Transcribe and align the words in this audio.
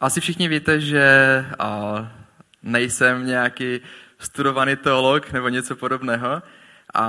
Asi 0.00 0.20
všichni 0.20 0.48
víte, 0.48 0.80
že 0.80 1.44
a, 1.58 2.12
nejsem 2.62 3.26
nějaký 3.26 3.80
studovaný 4.18 4.76
teolog 4.76 5.32
nebo 5.32 5.48
něco 5.48 5.76
podobného 5.76 6.42
a 6.94 7.04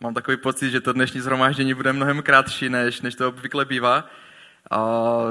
mám 0.00 0.14
takový 0.14 0.36
pocit, 0.36 0.70
že 0.70 0.80
to 0.80 0.92
dnešní 0.92 1.20
zhromáždění 1.20 1.74
bude 1.74 1.92
mnohem 1.92 2.22
krátší, 2.22 2.68
než, 2.68 3.00
než 3.00 3.14
to 3.14 3.28
obvykle 3.28 3.64
bývá. 3.64 4.04
A 4.70 4.78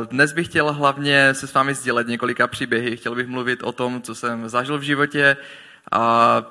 dnes 0.10 0.34
bych 0.34 0.48
chtěl 0.48 0.74
hlavně 0.74 1.34
se 1.34 1.48
s 1.48 1.54
vámi 1.54 1.74
sdělit 1.74 2.08
několika 2.08 2.48
příběhy. 2.48 2.98
Chtěl 2.98 3.16
bych 3.16 3.28
mluvit 3.28 3.64
o 3.64 3.72
tom, 3.72 4.02
co 4.02 4.16
jsem 4.16 4.50
zažil 4.50 4.78
v 4.78 4.84
životě 4.84 5.38
a 5.92 6.44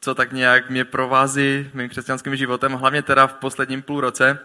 co 0.00 0.14
tak 0.14 0.32
nějak 0.32 0.70
mě 0.70 0.84
provází 0.84 1.70
mým 1.74 1.88
křesťanským 1.88 2.36
životem, 2.36 2.72
hlavně 2.72 3.02
teda 3.02 3.26
v 3.26 3.34
posledním 3.34 3.82
půl 3.82 4.00
roce, 4.00 4.38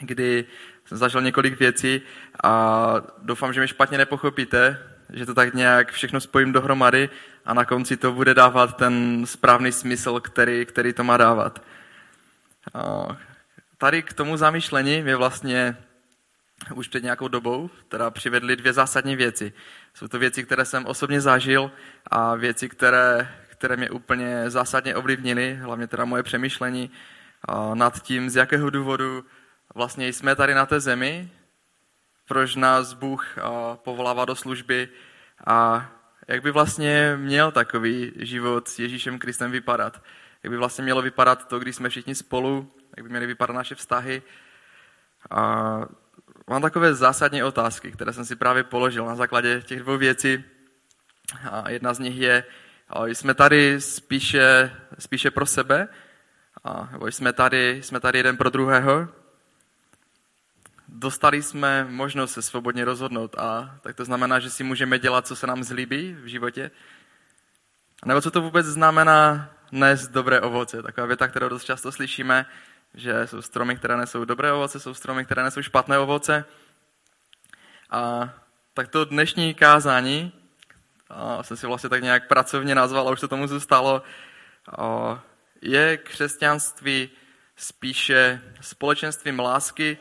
kdy 0.00 0.44
jsem 0.84 0.98
zažil 0.98 1.22
několik 1.22 1.58
věcí 1.58 2.02
a 2.44 2.94
doufám, 3.22 3.52
že 3.52 3.60
mi 3.60 3.68
špatně 3.68 3.98
nepochopíte, 3.98 4.78
že 5.12 5.26
to 5.26 5.34
tak 5.34 5.54
nějak 5.54 5.92
všechno 5.92 6.20
spojím 6.20 6.52
dohromady 6.52 7.10
a 7.44 7.54
na 7.54 7.64
konci 7.64 7.96
to 7.96 8.12
bude 8.12 8.34
dávat 8.34 8.76
ten 8.76 9.26
správný 9.26 9.72
smysl, 9.72 10.20
který, 10.20 10.66
který 10.66 10.92
to 10.92 11.04
má 11.04 11.16
dávat. 11.16 11.62
Tady 13.78 14.02
k 14.02 14.12
tomu 14.12 14.36
zamýšlení 14.36 15.02
mě 15.02 15.16
vlastně 15.16 15.76
už 16.74 16.88
před 16.88 17.02
nějakou 17.02 17.28
dobou 17.28 17.70
teda 17.88 18.10
přivedly 18.10 18.56
dvě 18.56 18.72
zásadní 18.72 19.16
věci. 19.16 19.52
Jsou 19.94 20.08
to 20.08 20.18
věci, 20.18 20.44
které 20.44 20.64
jsem 20.64 20.86
osobně 20.86 21.20
zažil 21.20 21.70
a 22.06 22.34
věci, 22.34 22.68
které, 22.68 23.28
které 23.48 23.76
mě 23.76 23.90
úplně 23.90 24.50
zásadně 24.50 24.94
ovlivnily, 24.94 25.54
hlavně 25.62 25.86
teda 25.86 26.04
moje 26.04 26.22
přemýšlení 26.22 26.90
nad 27.74 28.02
tím, 28.02 28.30
z 28.30 28.36
jakého 28.36 28.70
důvodu 28.70 29.24
vlastně 29.74 30.08
jsme 30.08 30.36
tady 30.36 30.54
na 30.54 30.66
té 30.66 30.80
zemi, 30.80 31.30
proč 32.28 32.56
nás 32.56 32.92
Bůh 32.92 33.26
povolává 33.74 34.24
do 34.24 34.36
služby 34.36 34.88
a 35.46 35.90
jak 36.28 36.42
by 36.42 36.50
vlastně 36.50 37.16
měl 37.16 37.52
takový 37.52 38.12
život 38.16 38.68
s 38.68 38.78
Ježíšem 38.78 39.18
Kristem 39.18 39.50
vypadat. 39.50 40.02
Jak 40.42 40.50
by 40.50 40.56
vlastně 40.56 40.84
mělo 40.84 41.02
vypadat 41.02 41.48
to, 41.48 41.58
když 41.58 41.76
jsme 41.76 41.88
všichni 41.88 42.14
spolu, 42.14 42.72
jak 42.96 43.04
by 43.04 43.10
měly 43.10 43.26
vypadat 43.26 43.52
naše 43.52 43.74
vztahy. 43.74 44.22
A 45.30 45.40
mám 46.48 46.62
takové 46.62 46.94
zásadní 46.94 47.42
otázky, 47.42 47.92
které 47.92 48.12
jsem 48.12 48.24
si 48.24 48.36
právě 48.36 48.64
položil 48.64 49.06
na 49.06 49.14
základě 49.14 49.62
těch 49.62 49.80
dvou 49.80 49.98
věcí. 49.98 50.44
A 51.50 51.70
jedna 51.70 51.94
z 51.94 51.98
nich 51.98 52.16
je, 52.16 52.44
jsme 53.06 53.34
tady 53.34 53.80
spíše, 53.80 54.76
spíše 54.98 55.30
pro 55.30 55.46
sebe, 55.46 55.88
a, 56.64 56.90
jsme 57.04 57.32
tady, 57.32 57.80
jsme 57.82 58.00
tady 58.00 58.18
jeden 58.18 58.36
pro 58.36 58.50
druhého, 58.50 59.08
dostali 60.92 61.42
jsme 61.42 61.84
možnost 61.84 62.32
se 62.32 62.42
svobodně 62.42 62.84
rozhodnout 62.84 63.38
a 63.38 63.78
tak 63.80 63.96
to 63.96 64.04
znamená, 64.04 64.40
že 64.40 64.50
si 64.50 64.64
můžeme 64.64 64.98
dělat, 64.98 65.26
co 65.26 65.36
se 65.36 65.46
nám 65.46 65.64
zlíbí 65.64 66.12
v 66.12 66.26
životě. 66.26 66.70
Nebo 68.04 68.20
co 68.20 68.30
to 68.30 68.42
vůbec 68.42 68.66
znamená 68.66 69.50
nést 69.72 70.08
dobré 70.08 70.40
ovoce. 70.40 70.82
Taková 70.82 71.06
věta, 71.06 71.28
kterou 71.28 71.48
dost 71.48 71.64
často 71.64 71.92
slyšíme, 71.92 72.46
že 72.94 73.26
jsou 73.26 73.42
stromy, 73.42 73.76
které 73.76 73.96
nesou 73.96 74.24
dobré 74.24 74.52
ovoce, 74.52 74.80
jsou 74.80 74.94
stromy, 74.94 75.24
které 75.24 75.42
nesou 75.42 75.62
špatné 75.62 75.98
ovoce. 75.98 76.44
A 77.90 78.30
tak 78.74 78.88
to 78.88 79.04
dnešní 79.04 79.54
kázání, 79.54 80.32
a 81.10 81.42
jsem 81.42 81.56
si 81.56 81.66
vlastně 81.66 81.88
tak 81.88 82.02
nějak 82.02 82.28
pracovně 82.28 82.74
nazval, 82.74 83.08
a 83.08 83.10
už 83.10 83.20
to 83.20 83.28
tomu 83.28 83.46
zůstalo, 83.46 84.02
je 85.62 85.96
křesťanství 85.96 87.10
spíše 87.56 88.42
společenstvím 88.60 89.40
lásky, 89.40 89.98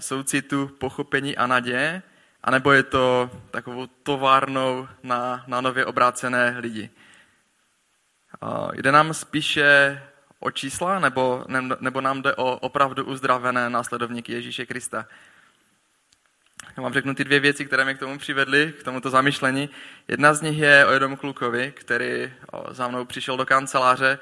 soucitu, 0.00 0.70
pochopení 0.78 1.36
a 1.36 1.46
naděje, 1.46 2.02
anebo 2.42 2.72
je 2.72 2.82
to 2.82 3.30
takovou 3.50 3.86
továrnou 3.86 4.88
na, 5.02 5.44
na 5.46 5.60
nově 5.60 5.84
obrácené 5.84 6.56
lidi. 6.58 6.90
Jde 8.72 8.92
nám 8.92 9.14
spíše 9.14 10.02
o 10.40 10.50
čísla, 10.50 10.98
nebo, 10.98 11.44
nebo 11.80 12.00
nám 12.00 12.22
jde 12.22 12.34
o 12.34 12.56
opravdu 12.56 13.04
uzdravené 13.04 13.70
následovníky 13.70 14.32
Ježíše 14.32 14.66
Krista? 14.66 15.06
Já 16.76 16.82
vám 16.82 16.92
řeknu 16.92 17.14
ty 17.14 17.24
dvě 17.24 17.40
věci, 17.40 17.64
které 17.64 17.84
mě 17.84 17.94
k 17.94 17.98
tomu 17.98 18.18
přivedly, 18.18 18.74
k 18.80 18.82
tomuto 18.82 19.10
zamyšlení. 19.10 19.70
Jedna 20.08 20.34
z 20.34 20.42
nich 20.42 20.58
je 20.58 20.86
o 20.86 20.92
jednom 20.92 21.16
klukovi, 21.16 21.72
který 21.76 22.32
za 22.70 22.88
mnou 22.88 23.04
přišel 23.04 23.36
do 23.36 23.46
kanceláře 23.46 24.18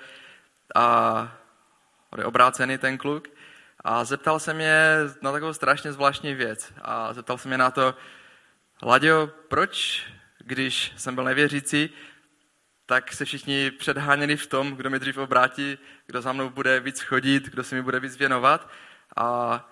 a 0.74 1.38
je 2.18 2.24
obrácený 2.24 2.78
ten 2.78 2.98
kluk. 2.98 3.28
A 3.84 4.04
zeptal 4.04 4.40
se 4.40 4.54
mě 4.54 4.96
na 5.22 5.32
takovou 5.32 5.52
strašně 5.52 5.92
zvláštní 5.92 6.34
věc. 6.34 6.72
A 6.82 7.12
zeptal 7.12 7.38
se 7.38 7.48
mě 7.48 7.58
na 7.58 7.70
to, 7.70 7.94
Ladio, 8.82 9.26
proč, 9.26 10.02
když 10.38 10.92
jsem 10.96 11.14
byl 11.14 11.24
nevěřící, 11.24 11.90
tak 12.86 13.12
se 13.12 13.24
všichni 13.24 13.70
předháněli 13.70 14.36
v 14.36 14.46
tom, 14.46 14.72
kdo 14.76 14.90
mi 14.90 14.98
dřív 14.98 15.18
obrátí, 15.18 15.78
kdo 16.06 16.22
za 16.22 16.32
mnou 16.32 16.50
bude 16.50 16.80
víc 16.80 17.00
chodit, 17.00 17.48
kdo 17.50 17.64
se 17.64 17.74
mi 17.74 17.82
bude 17.82 18.00
víc 18.00 18.16
věnovat. 18.16 18.70
A, 19.16 19.68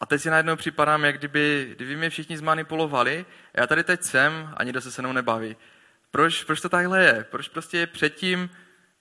a 0.00 0.06
teď 0.06 0.20
si 0.20 0.30
najednou 0.30 0.56
připadám, 0.56 1.04
jak 1.04 1.18
kdyby, 1.18 1.72
kdyby 1.76 1.96
mě 1.96 2.10
všichni 2.10 2.38
zmanipulovali. 2.38 3.26
Já 3.54 3.66
tady 3.66 3.84
teď 3.84 4.02
jsem 4.02 4.54
a 4.56 4.64
nikdo 4.64 4.80
se 4.80 4.90
se 4.90 5.02
mnou 5.02 5.12
nebaví. 5.12 5.56
Proč, 6.10 6.44
proč 6.44 6.60
to 6.60 6.68
takhle 6.68 7.04
je? 7.04 7.26
Proč 7.30 7.48
prostě 7.48 7.86
předtím, 7.86 8.50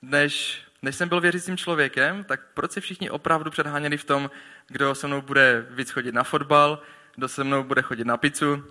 než 0.02 0.64
než 0.82 0.96
jsem 0.96 1.10
byl 1.10 1.22
věřícím 1.22 1.58
člověkem, 1.58 2.24
tak 2.24 2.42
proč 2.54 2.72
se 2.72 2.82
všichni 2.82 3.10
opravdu 3.10 3.52
předháněli 3.52 3.98
v 3.98 4.04
tom, 4.04 4.32
kdo 4.68 4.96
se 4.96 5.08
mnou 5.08 5.22
bude 5.22 5.66
víc 5.70 5.92
chodit 5.92 6.12
na 6.12 6.24
fotbal, 6.24 6.82
kdo 7.16 7.28
se 7.28 7.44
mnou 7.44 7.64
bude 7.64 7.82
chodit 7.82 8.08
na 8.08 8.18
pizzu. 8.18 8.64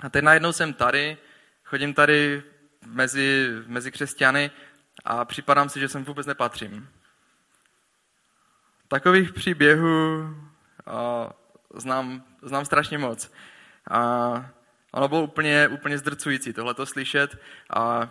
A 0.00 0.08
teď 0.08 0.24
najednou 0.24 0.52
jsem 0.52 0.72
tady, 0.72 1.16
chodím 1.64 1.94
tady 1.94 2.42
mezi, 2.86 3.48
mezi 3.66 3.92
křesťany 3.92 4.50
a 5.04 5.24
připadám 5.24 5.68
si, 5.68 5.80
že 5.80 5.88
sem 5.88 6.04
vůbec 6.04 6.26
nepatřím. 6.26 6.88
Takových 8.88 9.32
příběhů 9.32 10.28
a, 10.86 11.30
znám, 11.76 12.24
znám 12.42 12.64
strašně 12.64 12.98
moc. 12.98 13.32
A 13.90 14.50
ono 14.92 15.08
bylo 15.08 15.22
úplně, 15.22 15.68
úplně 15.68 15.98
zdrcující 15.98 16.52
tohle 16.52 16.74
to 16.74 16.86
slyšet 16.86 17.36
a 17.70 18.08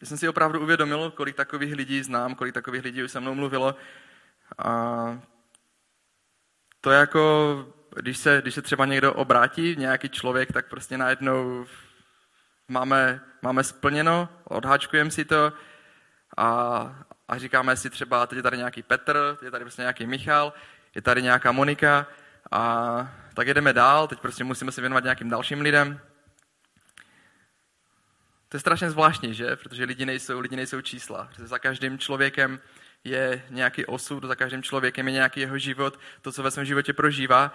já 0.00 0.06
jsem 0.06 0.18
si 0.18 0.28
opravdu 0.28 0.60
uvědomil, 0.60 1.10
kolik 1.10 1.36
takových 1.36 1.74
lidí 1.74 2.02
znám, 2.02 2.34
kolik 2.34 2.54
takových 2.54 2.82
lidí 2.82 3.02
už 3.02 3.10
se 3.10 3.20
mnou 3.20 3.34
mluvilo. 3.34 3.74
A 4.58 5.20
to 6.80 6.90
jako, 6.90 7.66
když 7.96 8.18
se, 8.18 8.42
když 8.42 8.54
se 8.54 8.62
třeba 8.62 8.86
někdo 8.86 9.14
obrátí, 9.14 9.76
nějaký 9.78 10.08
člověk, 10.08 10.52
tak 10.52 10.68
prostě 10.68 10.98
najednou 10.98 11.66
máme, 12.68 13.20
máme 13.42 13.64
splněno, 13.64 14.28
odháčkujeme 14.44 15.10
si 15.10 15.24
to 15.24 15.52
a, 16.36 16.46
a 17.28 17.38
říkáme 17.38 17.76
si 17.76 17.90
třeba, 17.90 18.26
teď 18.26 18.36
je 18.36 18.42
tady 18.42 18.56
nějaký 18.56 18.82
Petr, 18.82 19.36
teď 19.38 19.46
je 19.46 19.50
tady 19.50 19.64
prostě 19.64 19.82
nějaký 19.82 20.06
Michal, 20.06 20.52
je 20.94 21.02
tady 21.02 21.22
nějaká 21.22 21.52
Monika 21.52 22.06
a 22.50 23.14
tak 23.34 23.46
jedeme 23.46 23.72
dál, 23.72 24.08
teď 24.08 24.20
prostě 24.20 24.44
musíme 24.44 24.72
se 24.72 24.80
věnovat 24.80 25.04
nějakým 25.04 25.30
dalším 25.30 25.60
lidem. 25.60 26.00
To 28.50 28.56
je 28.56 28.60
strašně 28.60 28.90
zvláštní, 28.90 29.34
že? 29.34 29.56
Protože 29.56 29.84
lidi 29.84 30.06
nejsou, 30.06 30.40
lidi 30.40 30.56
nejsou 30.56 30.80
čísla. 30.80 31.28
Protože 31.30 31.46
za 31.46 31.58
každým 31.58 31.98
člověkem 31.98 32.60
je 33.04 33.42
nějaký 33.50 33.86
osud, 33.86 34.24
za 34.24 34.34
každým 34.34 34.62
člověkem 34.62 35.08
je 35.08 35.12
nějaký 35.12 35.40
jeho 35.40 35.58
život, 35.58 36.00
to, 36.22 36.32
co 36.32 36.42
ve 36.42 36.50
svém 36.50 36.64
životě 36.64 36.92
prožívá. 36.92 37.54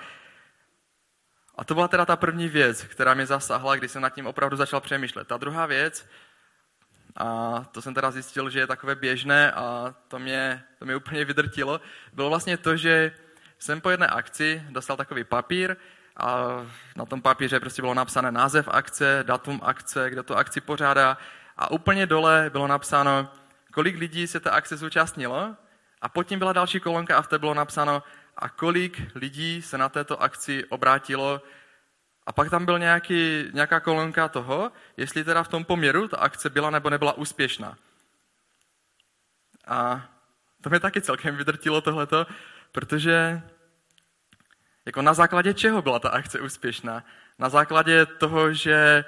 A 1.55 1.63
to 1.63 1.73
byla 1.73 1.87
teda 1.87 2.05
ta 2.05 2.15
první 2.15 2.49
věc, 2.49 2.83
která 2.83 3.13
mě 3.13 3.25
zasahla, 3.25 3.75
když 3.75 3.91
jsem 3.91 4.01
nad 4.01 4.09
tím 4.09 4.27
opravdu 4.27 4.57
začal 4.57 4.81
přemýšlet. 4.81 5.27
Ta 5.27 5.37
druhá 5.37 5.65
věc, 5.65 6.07
a 7.15 7.59
to 7.71 7.81
jsem 7.81 7.93
teda 7.93 8.11
zjistil, 8.11 8.49
že 8.49 8.59
je 8.59 8.67
takové 8.67 8.95
běžné 8.95 9.51
a 9.51 9.95
to 10.07 10.19
mě, 10.19 10.63
to 10.79 10.85
mě 10.85 10.95
úplně 10.95 11.25
vydrtilo, 11.25 11.81
bylo 12.13 12.29
vlastně 12.29 12.57
to, 12.57 12.77
že 12.77 13.11
jsem 13.59 13.81
po 13.81 13.89
jedné 13.89 14.07
akci 14.07 14.63
dostal 14.69 14.97
takový 14.97 15.23
papír, 15.23 15.75
a 16.17 16.61
na 16.95 17.05
tom 17.05 17.21
papíře 17.21 17.59
prostě 17.59 17.81
bylo 17.81 17.93
napsané 17.93 18.31
název 18.31 18.67
akce, 18.71 19.23
datum 19.27 19.59
akce, 19.63 20.09
kdo 20.09 20.23
to 20.23 20.37
akci 20.37 20.61
pořádá. 20.61 21.17
A 21.57 21.71
úplně 21.71 22.05
dole 22.05 22.49
bylo 22.53 22.67
napsáno, 22.67 23.29
kolik 23.73 23.97
lidí 23.97 24.27
se 24.27 24.39
ta 24.39 24.51
akce 24.51 24.77
zúčastnilo. 24.77 25.55
A 26.01 26.09
pod 26.09 26.23
tím 26.23 26.39
byla 26.39 26.53
další 26.53 26.79
kolonka 26.79 27.17
a 27.17 27.21
v 27.21 27.27
té 27.27 27.39
bylo 27.39 27.53
napsáno, 27.53 28.03
a 28.37 28.49
kolik 28.49 29.01
lidí 29.15 29.61
se 29.61 29.77
na 29.77 29.89
této 29.89 30.21
akci 30.21 30.65
obrátilo. 30.65 31.41
A 32.27 32.31
pak 32.31 32.49
tam 32.49 32.65
byl 32.65 32.79
nějaký, 32.79 33.49
nějaká 33.53 33.79
kolonka 33.79 34.27
toho, 34.27 34.71
jestli 34.97 35.23
teda 35.23 35.43
v 35.43 35.47
tom 35.47 35.65
poměru 35.65 36.07
ta 36.07 36.17
akce 36.17 36.49
byla 36.49 36.69
nebo 36.69 36.89
nebyla 36.89 37.13
úspěšná. 37.13 37.77
A 39.67 40.05
to 40.61 40.69
mě 40.69 40.79
taky 40.79 41.01
celkem 41.01 41.35
vydrtilo 41.35 41.81
tohleto, 41.81 42.27
protože 42.71 43.41
jako 44.85 45.01
na 45.01 45.13
základě 45.13 45.53
čeho 45.53 45.81
byla 45.81 45.99
ta 45.99 46.09
akce 46.09 46.39
úspěšná? 46.39 47.03
Na 47.39 47.49
základě 47.49 48.05
toho, 48.05 48.53
že 48.53 49.05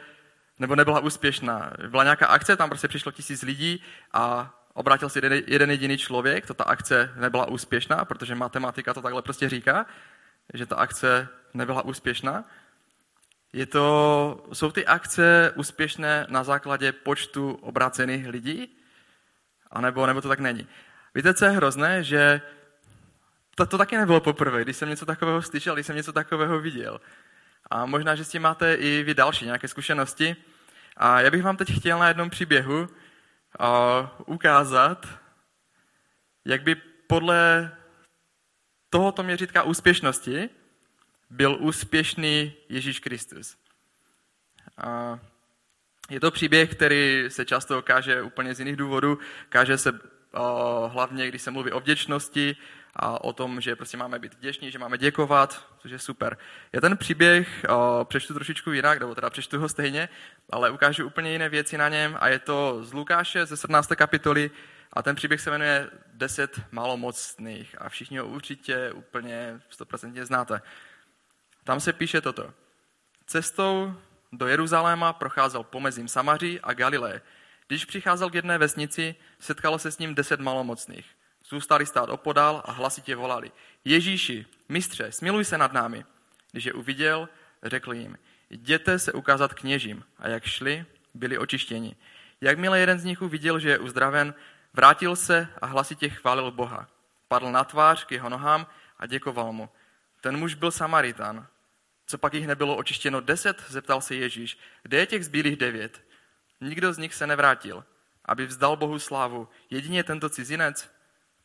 nebo 0.59 0.75
nebyla 0.75 0.99
úspěšná. 0.99 1.73
Byla 1.87 2.03
nějaká 2.03 2.27
akce, 2.27 2.55
tam 2.55 2.69
prostě 2.69 2.87
přišlo 2.87 3.11
tisíc 3.11 3.41
lidí 3.41 3.83
a 4.13 4.53
obrátil 4.73 5.09
se 5.09 5.19
jeden, 5.19 5.43
jeden 5.47 5.71
jediný 5.71 5.97
člověk, 5.97 6.45
to 6.45 6.53
ta 6.53 6.63
akce 6.63 7.13
nebyla 7.15 7.47
úspěšná, 7.47 8.05
protože 8.05 8.35
matematika 8.35 8.93
to 8.93 9.01
takhle 9.01 9.21
prostě 9.21 9.49
říká, 9.49 9.85
že 10.53 10.65
ta 10.65 10.75
akce 10.75 11.27
nebyla 11.53 11.85
úspěšná. 11.85 12.43
Je 13.53 13.65
to, 13.65 14.47
jsou 14.53 14.71
ty 14.71 14.85
akce 14.85 15.53
úspěšné 15.55 16.25
na 16.29 16.43
základě 16.43 16.91
počtu 16.91 17.51
obracených 17.51 18.27
lidí? 18.27 18.77
A 19.71 19.81
nebo, 19.81 20.05
nebo 20.05 20.21
to 20.21 20.27
tak 20.27 20.39
není? 20.39 20.67
Víte, 21.15 21.33
co 21.33 21.45
je 21.45 21.51
hrozné? 21.51 22.03
Že 22.03 22.41
to, 23.57 23.65
to 23.65 23.77
taky 23.77 23.97
nebylo 23.97 24.21
poprvé, 24.21 24.61
když 24.61 24.77
jsem 24.77 24.89
něco 24.89 25.05
takového 25.05 25.41
slyšel, 25.41 25.73
když 25.73 25.85
jsem 25.85 25.95
něco 25.95 26.13
takového 26.13 26.59
viděl. 26.59 27.01
A 27.69 27.85
možná, 27.85 28.15
že 28.15 28.23
s 28.23 28.29
tím 28.29 28.41
máte 28.41 28.75
i 28.75 29.03
vy 29.03 29.13
další 29.13 29.45
nějaké 29.45 29.67
zkušenosti. 29.67 30.35
A 30.97 31.21
já 31.21 31.31
bych 31.31 31.43
vám 31.43 31.57
teď 31.57 31.79
chtěl 31.79 31.99
na 31.99 32.07
jednom 32.07 32.29
příběhu 32.29 32.79
uh, 32.79 32.87
ukázat, 34.25 35.07
jak 36.45 36.61
by 36.61 36.75
podle 37.07 37.71
tohoto 38.89 39.23
měřítka 39.23 39.63
úspěšnosti 39.63 40.49
byl 41.29 41.57
úspěšný 41.59 42.53
Ježíš 42.69 42.99
Kristus. 42.99 43.57
A 44.77 45.19
je 46.09 46.19
to 46.19 46.31
příběh, 46.31 46.75
který 46.75 47.25
se 47.27 47.45
často 47.45 47.81
káže 47.81 48.21
úplně 48.21 48.55
z 48.55 48.59
jiných 48.59 48.75
důvodů. 48.75 49.19
Káže 49.49 49.77
se 49.77 49.99
o, 50.33 50.87
hlavně, 50.93 51.27
když 51.27 51.41
se 51.41 51.51
mluví 51.51 51.71
o 51.71 51.79
vděčnosti 51.79 52.55
a 52.99 53.23
o 53.23 53.33
tom, 53.33 53.61
že 53.61 53.75
prostě 53.75 53.97
máme 53.97 54.19
být 54.19 54.33
vděční, 54.33 54.71
že 54.71 54.79
máme 54.79 54.97
děkovat, 54.97 55.67
což 55.79 55.91
je 55.91 55.99
super. 55.99 56.37
Já 56.73 56.81
ten 56.81 56.97
příběh 56.97 57.65
přečtu 58.03 58.33
trošičku 58.33 58.71
jinak, 58.71 58.99
nebo 58.99 59.15
teda 59.15 59.29
přečtu 59.29 59.59
ho 59.59 59.69
stejně, 59.69 60.09
ale 60.49 60.71
ukážu 60.71 61.05
úplně 61.05 61.31
jiné 61.31 61.49
věci 61.49 61.77
na 61.77 61.89
něm 61.89 62.17
a 62.19 62.27
je 62.27 62.39
to 62.39 62.83
z 62.83 62.93
Lukáše 62.93 63.45
ze 63.45 63.57
17. 63.57 63.87
kapitoly 63.95 64.51
a 64.93 65.01
ten 65.01 65.15
příběh 65.15 65.41
se 65.41 65.49
jmenuje 65.51 65.89
10 66.13 66.61
malomocných 66.71 67.75
a 67.81 67.89
všichni 67.89 68.17
ho 68.17 68.27
určitě 68.27 68.91
úplně 68.91 69.59
100% 69.79 70.23
znáte. 70.23 70.61
Tam 71.63 71.79
se 71.79 71.93
píše 71.93 72.21
toto. 72.21 72.53
Cestou 73.25 73.93
do 74.31 74.47
Jeruzaléma 74.47 75.13
procházel 75.13 75.63
pomezím 75.63 76.07
Samaří 76.07 76.59
a 76.61 76.73
Galileje. 76.73 77.21
Když 77.67 77.85
přicházel 77.85 78.29
k 78.29 78.35
jedné 78.35 78.57
vesnici, 78.57 79.15
setkalo 79.39 79.79
se 79.79 79.91
s 79.91 79.97
ním 79.97 80.15
deset 80.15 80.39
malomocných. 80.39 81.16
Zůstali 81.49 81.85
stát 81.85 82.09
opodál 82.09 82.61
a 82.65 82.71
hlasitě 82.71 83.15
volali. 83.15 83.51
Ježíši, 83.85 84.45
mistře, 84.69 85.11
smiluj 85.11 85.45
se 85.45 85.57
nad 85.57 85.73
námi. 85.73 86.05
Když 86.51 86.65
je 86.65 86.73
uviděl, 86.73 87.29
řekl 87.63 87.93
jim, 87.93 88.17
jděte 88.49 88.99
se 88.99 89.13
ukázat 89.13 89.53
kněžím. 89.53 90.03
A 90.19 90.27
jak 90.27 90.45
šli, 90.45 90.85
byli 91.13 91.37
očištěni. 91.37 91.95
Jakmile 92.41 92.79
jeden 92.79 92.99
z 92.99 93.03
nich 93.03 93.21
uviděl, 93.21 93.59
že 93.59 93.69
je 93.69 93.79
uzdraven, 93.79 94.33
vrátil 94.73 95.15
se 95.15 95.47
a 95.61 95.65
hlasitě 95.65 96.09
chválil 96.09 96.51
Boha. 96.51 96.87
Padl 97.27 97.51
na 97.51 97.63
tvář 97.63 98.05
k 98.05 98.11
jeho 98.11 98.29
nohám 98.29 98.67
a 98.99 99.05
děkoval 99.05 99.53
mu. 99.53 99.69
Ten 100.21 100.37
muž 100.37 100.53
byl 100.53 100.71
Samaritan. 100.71 101.47
Co 102.07 102.17
pak 102.17 102.33
jich 102.33 102.47
nebylo 102.47 102.75
očištěno 102.75 103.21
deset, 103.21 103.63
zeptal 103.67 104.01
se 104.01 104.15
Ježíš. 104.15 104.59
Kde 104.83 104.97
je 104.97 105.05
těch 105.05 105.25
zbylých 105.25 105.55
devět? 105.55 106.03
Nikdo 106.61 106.93
z 106.93 106.97
nich 106.97 107.13
se 107.13 107.27
nevrátil, 107.27 107.83
aby 108.25 108.45
vzdal 108.45 108.77
Bohu 108.77 108.99
slávu. 108.99 109.49
Jedině 109.69 110.03
tento 110.03 110.29
cizinec. 110.29 110.96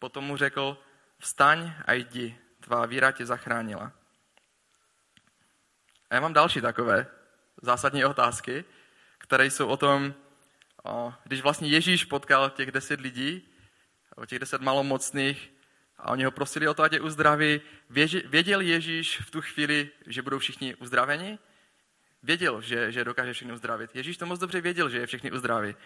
Potom 0.03 0.25
mu 0.25 0.37
řekl, 0.37 0.79
vstaň 1.19 1.73
a 1.87 1.93
jdi, 1.93 2.39
tvá 2.61 2.87
víra 2.87 3.13
tě 3.13 3.27
zachránila. 3.27 3.93
A 6.11 6.15
já 6.15 6.21
mám 6.21 6.33
další 6.33 6.61
takové 6.61 7.07
zásadní 7.63 8.05
otázky, 8.05 8.65
které 9.19 9.47
jsou 9.47 9.69
o 9.69 9.77
tom, 9.77 10.15
když 11.25 11.43
vlastně 11.43 11.69
Ježíš 11.69 12.05
potkal 12.05 12.51
těch 12.51 12.73
deset 12.73 13.01
lidí, 13.01 13.49
těch 14.27 14.39
deset 14.39 14.61
malomocných, 14.61 15.53
a 15.99 16.11
oni 16.11 16.25
ho 16.25 16.31
prosili 16.31 16.69
o 16.69 16.75
to, 16.75 16.83
ať 16.83 16.93
je 16.93 17.01
uzdraví. 17.01 17.61
Věděl 18.25 18.61
Ježíš 18.61 19.21
v 19.21 19.31
tu 19.31 19.41
chvíli, 19.41 19.91
že 20.07 20.23
budou 20.23 20.39
všichni 20.39 20.75
uzdraveni? 20.75 21.39
Věděl, 22.23 22.61
že, 22.61 22.93
že 22.93 23.05
dokáže 23.05 23.33
všechny 23.33 23.53
uzdravit. 23.53 23.97
Ježíš 23.97 24.17
to 24.17 24.27
moc 24.27 24.41
dobře 24.41 24.61
věděl, 24.61 24.89
že 24.89 24.99
je 24.99 25.07
všichni 25.07 25.33
uzdraví. 25.33 25.77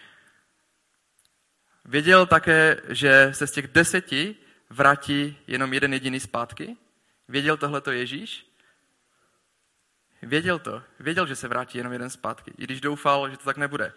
Věděl 1.87 2.25
také, 2.25 2.81
že 2.89 3.29
se 3.33 3.47
z 3.47 3.51
těch 3.51 3.67
deseti 3.67 4.35
vrátí 4.69 5.37
jenom 5.47 5.73
jeden 5.73 5.93
jediný 5.93 6.19
zpátky? 6.19 6.77
Věděl 7.27 7.57
tohleto 7.57 7.91
Ježíš? 7.91 8.47
Věděl 10.21 10.59
to. 10.59 10.83
Věděl, 10.99 11.27
že 11.27 11.35
se 11.35 11.47
vrátí 11.47 11.77
jenom 11.77 11.93
jeden 11.93 12.09
zpátky, 12.09 12.53
i 12.57 12.63
když 12.63 12.81
doufal, 12.81 13.29
že 13.29 13.37
to 13.37 13.43
tak 13.43 13.57
nebude. 13.57 13.93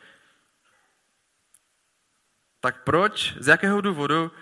Tak 2.61 2.85
proč, 2.85 3.37
z 3.39 3.47
jakého 3.47 3.81
důvodu 3.81 4.33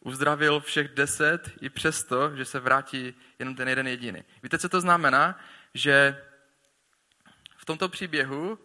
uzdravil 0.00 0.60
všech 0.60 0.88
deset 0.88 1.52
i 1.60 1.70
přesto, 1.70 2.36
že 2.36 2.44
se 2.44 2.60
vrátí 2.60 3.14
jenom 3.38 3.54
ten 3.54 3.68
jeden 3.68 3.86
jediný. 3.86 4.24
Víte, 4.42 4.58
co 4.58 4.68
to 4.68 4.80
znamená? 4.80 5.40
Že 5.74 6.24
v 7.56 7.64
tomto 7.64 7.88
příběhu 7.88 8.58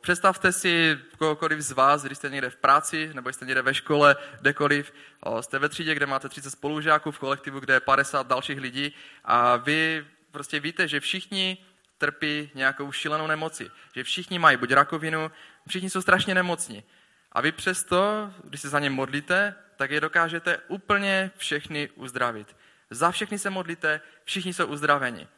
představte 0.00 0.52
si 0.52 0.98
kohokoliv 1.18 1.60
z 1.60 1.72
vás, 1.72 2.02
když 2.02 2.18
jste 2.18 2.30
někde 2.30 2.50
v 2.50 2.56
práci, 2.56 3.10
nebo 3.14 3.28
jste 3.28 3.46
někde 3.46 3.62
ve 3.62 3.74
škole, 3.74 4.16
kdekoliv, 4.40 4.92
o, 5.20 5.42
jste 5.42 5.58
ve 5.58 5.68
třídě, 5.68 5.94
kde 5.94 6.06
máte 6.06 6.28
30 6.28 6.50
spolužáků, 6.50 7.10
v 7.10 7.18
kolektivu, 7.18 7.60
kde 7.60 7.74
je 7.74 7.80
50 7.80 8.26
dalších 8.26 8.60
lidí 8.60 8.94
a 9.24 9.56
vy 9.56 10.06
prostě 10.30 10.60
víte, 10.60 10.88
že 10.88 11.00
všichni 11.00 11.58
trpí 11.98 12.50
nějakou 12.54 12.92
šílenou 12.92 13.26
nemoci. 13.26 13.70
Že 13.94 14.04
všichni 14.04 14.38
mají 14.38 14.56
buď 14.56 14.70
rakovinu, 14.70 15.30
všichni 15.68 15.90
jsou 15.90 16.02
strašně 16.02 16.34
nemocní. 16.34 16.84
A 17.32 17.40
vy 17.40 17.52
přesto, 17.52 18.32
když 18.44 18.60
se 18.60 18.68
za 18.68 18.80
ně 18.80 18.90
modlíte, 18.90 19.54
tak 19.76 19.90
je 19.90 20.00
dokážete 20.00 20.58
úplně 20.68 21.30
všechny 21.36 21.88
uzdravit. 21.94 22.56
Za 22.90 23.10
všechny 23.10 23.38
se 23.38 23.50
modlíte, 23.50 24.00
všichni 24.24 24.54
jsou 24.54 24.66
uzdraveni. 24.66 25.28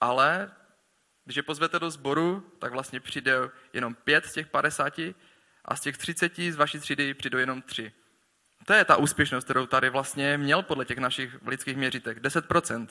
Ale 0.00 0.50
když 1.24 1.36
je 1.36 1.42
pozvete 1.42 1.78
do 1.78 1.90
sboru, 1.90 2.52
tak 2.58 2.72
vlastně 2.72 3.00
přijde 3.00 3.36
jenom 3.72 3.94
pět 3.94 4.26
z 4.26 4.32
těch 4.32 4.46
padesáti 4.46 5.14
a 5.64 5.76
z 5.76 5.80
těch 5.80 5.98
třiceti 5.98 6.52
z 6.52 6.56
vaší 6.56 6.78
třídy 6.78 7.14
přijdou 7.14 7.38
jenom 7.38 7.62
tři. 7.62 7.92
To 8.66 8.72
je 8.72 8.84
ta 8.84 8.96
úspěšnost, 8.96 9.44
kterou 9.44 9.66
tady 9.66 9.90
vlastně 9.90 10.38
měl 10.38 10.62
podle 10.62 10.84
těch 10.84 10.98
našich 10.98 11.36
lidských 11.46 11.76
měřítek. 11.76 12.18
10%. 12.18 12.88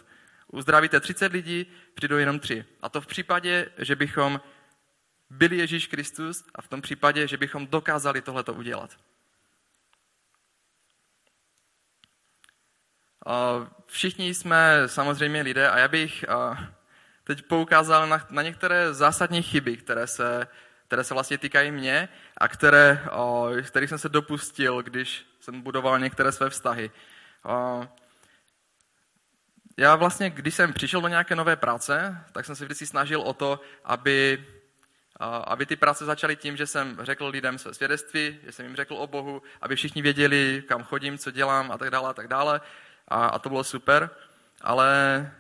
Uzdravíte 0.48 1.00
30 1.00 1.34
lidí, 1.34 1.66
přijdou 1.96 2.18
jenom 2.18 2.40
tři. 2.40 2.66
A 2.82 2.90
to 2.90 3.02
v 3.02 3.08
případě, 3.08 3.70
že 3.78 3.96
bychom 3.96 4.42
byli 5.30 5.58
Ježíš 5.58 5.88
Kristus 5.88 6.46
a 6.56 6.62
v 6.62 6.68
tom 6.68 6.82
případě, 6.82 7.28
že 7.28 7.38
bychom 7.38 7.68
dokázali 7.68 8.22
tohleto 8.22 8.54
udělat. 8.54 8.98
Všichni 13.88 14.34
jsme 14.34 14.84
samozřejmě 14.86 15.42
lidé 15.42 15.70
a 15.70 15.80
já 15.80 15.88
bych 15.88 16.26
teď 17.24 17.42
poukázal 17.42 18.08
na, 18.08 18.28
na 18.30 18.42
některé 18.42 18.94
zásadní 18.94 19.42
chyby, 19.42 19.78
které 19.78 20.08
se, 20.08 20.48
které 20.88 21.04
se 21.04 21.14
vlastně 21.14 21.38
týkají 21.38 21.72
mě 21.72 22.10
a 22.38 22.48
které, 22.48 23.06
kterých 23.64 23.90
jsem 23.90 23.98
se 23.98 24.10
dopustil, 24.10 24.82
když 24.82 25.26
jsem 25.40 25.62
budoval 25.62 26.00
některé 26.00 26.32
své 26.32 26.50
vztahy. 26.50 26.92
Já 29.78 29.96
vlastně, 29.96 30.30
když 30.30 30.56
jsem 30.56 30.74
přišel 30.74 31.02
do 31.02 31.08
nějaké 31.08 31.36
nové 31.36 31.56
práce, 31.56 32.18
tak 32.32 32.46
jsem 32.46 32.56
se 32.56 32.66
vždycky 32.66 32.86
snažil 32.86 33.22
o 33.22 33.34
to, 33.34 33.60
aby 33.84 34.46
aby 35.20 35.66
ty 35.66 35.76
práce 35.76 36.06
začaly 36.06 36.36
tím, 36.36 36.58
že 36.58 36.68
jsem 36.68 36.98
řekl 37.02 37.28
lidem 37.28 37.58
své 37.58 37.74
svědectví, 37.74 38.40
že 38.44 38.52
jsem 38.52 38.66
jim 38.66 38.76
řekl 38.76 38.96
o 38.96 39.08
Bohu, 39.08 39.42
aby 39.62 39.76
všichni 39.76 40.02
věděli, 40.02 40.64
kam 40.68 40.84
chodím, 40.84 41.18
co 41.18 41.32
dělám 41.32 41.72
a 41.72 41.78
tak 41.78 41.90
dále 41.90 42.10
a 42.10 42.14
tak 42.14 42.28
dále 42.28 42.62
a, 43.08 43.26
a 43.26 43.40
to 43.40 43.50
bylo 43.50 43.64
super, 43.64 44.10
ale 44.62 45.32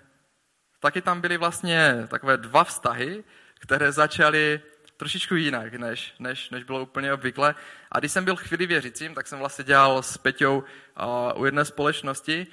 taky 0.84 1.02
tam 1.02 1.22
byly 1.22 1.38
vlastně 1.38 2.08
takové 2.08 2.38
dva 2.38 2.63
vztahy, 2.63 3.24
které 3.60 3.92
začaly 3.92 4.62
trošičku 4.98 5.36
jinak, 5.36 5.74
než, 5.74 6.13
než, 6.20 6.50
než 6.50 6.63
bylo 6.63 6.82
úplně 6.82 7.13
obvykle. 7.13 7.56
A 7.92 8.00
když 8.00 8.12
jsem 8.12 8.25
byl 8.25 8.36
chvíli 8.36 8.66
věřícím, 8.68 9.16
tak 9.16 9.28
jsem 9.28 9.40
vlastně 9.40 9.63
dělal 9.63 10.04
s 10.04 10.18
Peťou 10.18 10.60
uh, 10.60 11.42
u 11.42 11.46
jedné 11.46 11.66
společnosti 11.66 12.48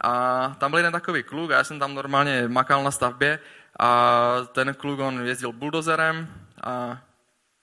a 0.00 0.56
tam 0.58 0.70
byl 0.70 0.78
jeden 0.78 0.92
takový 0.92 1.22
kluk 1.22 1.50
a 1.50 1.56
já 1.56 1.64
jsem 1.64 1.78
tam 1.78 1.94
normálně 1.94 2.48
makal 2.48 2.84
na 2.84 2.90
stavbě 2.90 3.38
a 3.78 3.88
ten 4.52 4.74
kluk, 4.74 5.00
on 5.00 5.26
jezdil 5.26 5.52
buldozerem 5.52 6.28
a 6.64 6.98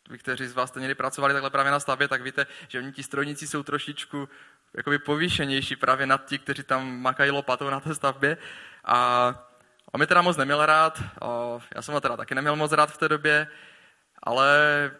vy, 0.09 0.17
kteří 0.17 0.47
z 0.47 0.53
vás 0.53 0.69
jste 0.69 0.79
někdy 0.79 0.95
pracovali 0.95 1.33
takhle 1.33 1.49
právě 1.49 1.71
na 1.71 1.79
stavbě, 1.79 2.07
tak 2.07 2.21
víte, 2.21 2.45
že 2.67 2.79
oni 2.79 2.91
ti 2.91 3.03
strojníci 3.03 3.47
jsou 3.47 3.63
trošičku 3.63 4.29
jakoby 4.77 4.99
povýšenější 4.99 5.75
právě 5.75 6.05
nad 6.05 6.25
ti, 6.25 6.37
kteří 6.39 6.63
tam 6.63 7.01
makají 7.01 7.31
lopatou 7.31 7.69
na 7.69 7.79
té 7.79 7.95
stavbě. 7.95 8.37
A 8.85 9.50
on 9.91 9.99
mi 9.99 10.07
teda 10.07 10.21
moc 10.21 10.37
neměl 10.37 10.65
rád, 10.65 11.03
já 11.75 11.81
jsem 11.81 11.93
ho 11.93 12.01
teda 12.01 12.17
taky 12.17 12.35
neměl 12.35 12.55
moc 12.55 12.71
rád 12.71 12.91
v 12.91 12.97
té 12.97 13.09
době, 13.09 13.47
ale 14.23 14.91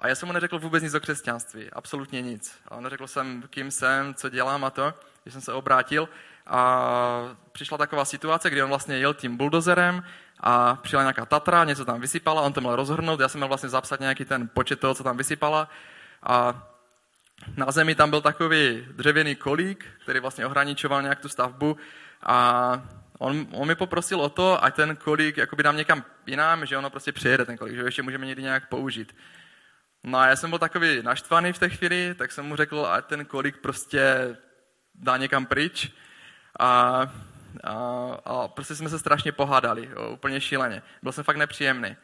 a 0.00 0.08
já 0.08 0.14
jsem 0.14 0.26
mu 0.26 0.32
neřekl 0.32 0.58
vůbec 0.58 0.82
nic 0.82 0.94
o 0.94 1.00
křesťanství, 1.00 1.70
absolutně 1.72 2.22
nic. 2.22 2.58
A 2.68 2.80
neřekl 2.80 3.06
jsem, 3.06 3.42
kým 3.50 3.70
jsem, 3.70 4.14
co 4.14 4.28
dělám 4.28 4.64
a 4.64 4.70
to, 4.70 4.94
když 5.22 5.32
jsem 5.32 5.42
se 5.42 5.52
obrátil. 5.52 6.08
A 6.46 7.36
přišla 7.52 7.78
taková 7.78 8.04
situace, 8.04 8.50
kdy 8.50 8.62
on 8.62 8.68
vlastně 8.68 8.98
jel 8.98 9.14
tím 9.14 9.36
buldozerem 9.36 10.02
a 10.40 10.74
přijela 10.74 11.02
nějaká 11.02 11.26
Tatra, 11.26 11.64
něco 11.64 11.84
tam 11.84 12.00
vysypala, 12.00 12.42
on 12.42 12.52
to 12.52 12.60
měl 12.60 12.76
rozhrnout, 12.76 13.20
já 13.20 13.28
jsem 13.28 13.38
měl 13.38 13.48
vlastně 13.48 13.68
zapsat 13.68 14.00
nějaký 14.00 14.24
ten 14.24 14.48
počet 14.48 14.80
toho, 14.80 14.94
co 14.94 15.04
tam 15.04 15.16
vysypala. 15.16 15.68
A 16.22 16.66
na 17.56 17.70
zemi 17.70 17.94
tam 17.94 18.10
byl 18.10 18.20
takový 18.20 18.86
dřevěný 18.92 19.36
kolík, 19.36 19.86
který 20.02 20.20
vlastně 20.20 20.46
ohraničoval 20.46 21.02
nějak 21.02 21.20
tu 21.20 21.28
stavbu 21.28 21.76
a 22.22 22.72
on, 23.20 23.46
on 23.52 23.68
mi 23.68 23.74
poprosil 23.74 24.20
o 24.20 24.28
to, 24.28 24.64
ať 24.64 24.74
ten 24.74 24.96
kolík 24.96 25.36
jakoby 25.36 25.62
dám 25.62 25.76
někam 25.76 26.04
jinam, 26.26 26.66
že 26.66 26.78
ono 26.78 26.90
prostě 26.90 27.12
přijede 27.12 27.44
ten 27.44 27.56
kolík, 27.56 27.76
že 27.76 27.82
ještě 27.82 28.02
můžeme 28.02 28.26
někdy 28.26 28.42
nějak 28.42 28.68
použít. 28.68 29.16
No 30.04 30.18
a 30.18 30.26
já 30.26 30.36
jsem 30.36 30.50
byl 30.50 30.58
takový 30.58 31.02
naštvaný 31.02 31.52
v 31.52 31.58
té 31.58 31.68
chvíli, 31.68 32.14
tak 32.14 32.32
jsem 32.32 32.46
mu 32.46 32.56
řekl, 32.56 32.86
ať 32.86 33.06
ten 33.06 33.24
kolík 33.24 33.56
prostě 33.56 34.36
dá 34.94 35.16
někam 35.16 35.46
pryč. 35.46 35.92
A, 36.60 36.68
a, 37.64 37.74
a 38.24 38.48
prostě 38.48 38.74
jsme 38.74 38.88
se 38.88 38.98
strašně 38.98 39.32
pohádali, 39.32 39.88
jo, 39.92 40.10
úplně 40.10 40.40
šíleně. 40.40 40.82
Byl 41.02 41.12
jsem 41.12 41.24
fakt 41.24 41.36
nepříjemný. 41.36 41.96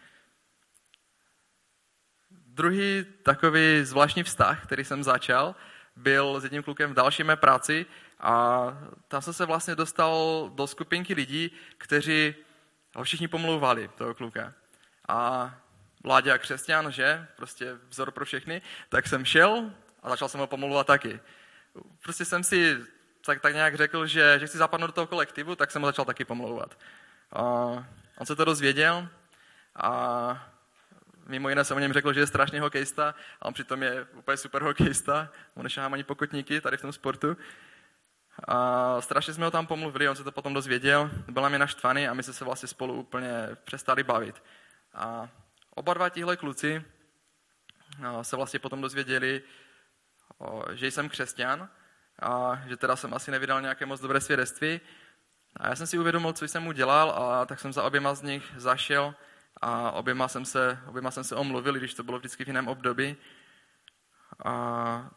Druhý 2.30 3.06
takový 3.22 3.84
zvláštní 3.84 4.22
vztah, 4.22 4.62
který 4.66 4.84
jsem 4.84 5.04
začal, 5.04 5.54
byl 5.96 6.40
s 6.40 6.44
jedním 6.44 6.62
klukem 6.62 6.90
v 6.90 6.94
další 6.94 7.24
mé 7.24 7.36
práci 7.36 7.86
a 8.20 8.66
tam 9.08 9.22
jsem 9.22 9.32
se 9.32 9.46
vlastně 9.46 9.74
dostal 9.74 10.50
do 10.54 10.66
skupinky 10.66 11.14
lidí, 11.14 11.50
kteří 11.78 12.34
ho 12.94 13.04
všichni 13.04 13.28
pomlouvali, 13.28 13.88
toho 13.88 14.14
kluka. 14.14 14.52
A 15.08 15.54
Vládě 16.06 16.32
a 16.32 16.38
křesťan, 16.38 16.92
že? 16.92 17.26
Prostě 17.36 17.76
vzor 17.88 18.10
pro 18.10 18.24
všechny. 18.24 18.62
Tak 18.88 19.06
jsem 19.06 19.24
šel 19.24 19.70
a 20.02 20.10
začal 20.10 20.28
jsem 20.28 20.40
ho 20.40 20.46
pomlouvat 20.46 20.86
taky. 20.86 21.20
Prostě 22.02 22.24
jsem 22.24 22.44
si 22.44 22.78
tak, 23.24 23.40
tak 23.40 23.54
nějak 23.54 23.74
řekl, 23.74 24.06
že, 24.06 24.36
že 24.40 24.46
chci 24.46 24.58
zapadnout 24.58 24.86
do 24.86 24.92
toho 24.92 25.06
kolektivu, 25.06 25.56
tak 25.56 25.70
jsem 25.70 25.82
ho 25.82 25.88
začal 25.88 26.04
taky 26.04 26.24
pomlouvat. 26.24 26.78
A 27.32 27.42
on 28.18 28.26
se 28.26 28.36
to 28.36 28.44
dozvěděl 28.44 29.08
a 29.76 30.48
mimo 31.26 31.48
jiné 31.48 31.64
jsem 31.64 31.76
o 31.76 31.80
něm 31.80 31.92
řekl, 31.92 32.12
že 32.12 32.20
je 32.20 32.26
strašný 32.26 32.58
hokejista 32.58 33.14
a 33.40 33.44
on 33.44 33.54
přitom 33.54 33.82
je 33.82 34.06
úplně 34.14 34.36
super 34.36 34.62
hokejista. 34.62 35.28
On 35.54 35.62
nešahám 35.62 35.94
ani 35.94 36.04
pokotníky 36.04 36.60
tady 36.60 36.76
v 36.76 36.82
tom 36.82 36.92
sportu. 36.92 37.36
A 38.44 39.00
strašně 39.00 39.34
jsme 39.34 39.44
ho 39.44 39.50
tam 39.50 39.66
pomluvili, 39.66 40.08
on 40.08 40.16
se 40.16 40.24
to 40.24 40.32
potom 40.32 40.54
dozvěděl, 40.54 41.10
byl 41.28 41.42
na 41.42 41.48
mě 41.48 41.58
naštvaný 41.58 42.08
a 42.08 42.14
my 42.14 42.22
jsme 42.22 42.32
se 42.32 42.44
vlastně 42.44 42.68
spolu 42.68 42.94
úplně 42.94 43.48
přestali 43.64 44.02
bavit. 44.02 44.42
A 44.94 45.28
oba 45.74 45.94
dva 45.94 46.08
tihle 46.08 46.36
kluci 46.36 46.84
se 48.22 48.36
vlastně 48.36 48.58
potom 48.58 48.80
dozvěděli, 48.80 49.42
že 50.72 50.90
jsem 50.90 51.08
křesťan 51.08 51.68
a 52.22 52.62
že 52.66 52.76
teda 52.76 52.96
jsem 52.96 53.14
asi 53.14 53.30
nevydal 53.30 53.60
nějaké 53.60 53.86
moc 53.86 54.00
dobré 54.00 54.20
svědectví. 54.20 54.80
A 55.56 55.68
já 55.68 55.76
jsem 55.76 55.86
si 55.86 55.98
uvědomil, 55.98 56.32
co 56.32 56.44
jsem 56.44 56.66
udělal 56.66 57.10
a 57.10 57.46
tak 57.46 57.60
jsem 57.60 57.72
za 57.72 57.82
oběma 57.82 58.14
z 58.14 58.22
nich 58.22 58.52
zašel 58.56 59.14
a 59.62 59.90
oběma 59.90 60.28
jsem 60.28 60.44
se, 60.44 60.78
oběma 60.86 61.10
jsem 61.10 61.24
se 61.24 61.34
omluvil, 61.34 61.74
když 61.74 61.94
to 61.94 62.02
bylo 62.02 62.18
vždycky 62.18 62.44
v 62.44 62.46
jiném 62.46 62.68
období. 62.68 63.16
A 64.44 65.10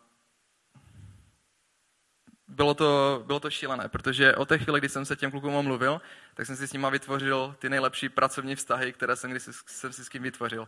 bylo 2.50 2.74
to, 2.74 3.24
bylo 3.25 3.39
to 3.39 3.50
šílené, 3.50 3.89
protože 3.89 4.36
od 4.36 4.50
té 4.50 4.58
chvíli, 4.58 4.79
kdy 4.79 4.89
jsem 4.89 5.06
se 5.06 5.15
těm 5.15 5.32
klukům 5.32 5.56
omluvil, 5.56 6.01
tak 6.34 6.46
jsem 6.46 6.56
si 6.56 6.68
s 6.68 6.74
nimi 6.74 6.88
vytvořil 6.91 7.56
ty 7.60 7.70
nejlepší 7.70 8.10
pracovní 8.10 8.56
vztahy, 8.56 8.94
které 8.94 9.15
jsem, 9.15 9.32
kdy 9.32 9.39
jsem 9.39 9.94
si 9.94 10.06
s 10.06 10.10
kým 10.10 10.24
vytvořil. 10.24 10.68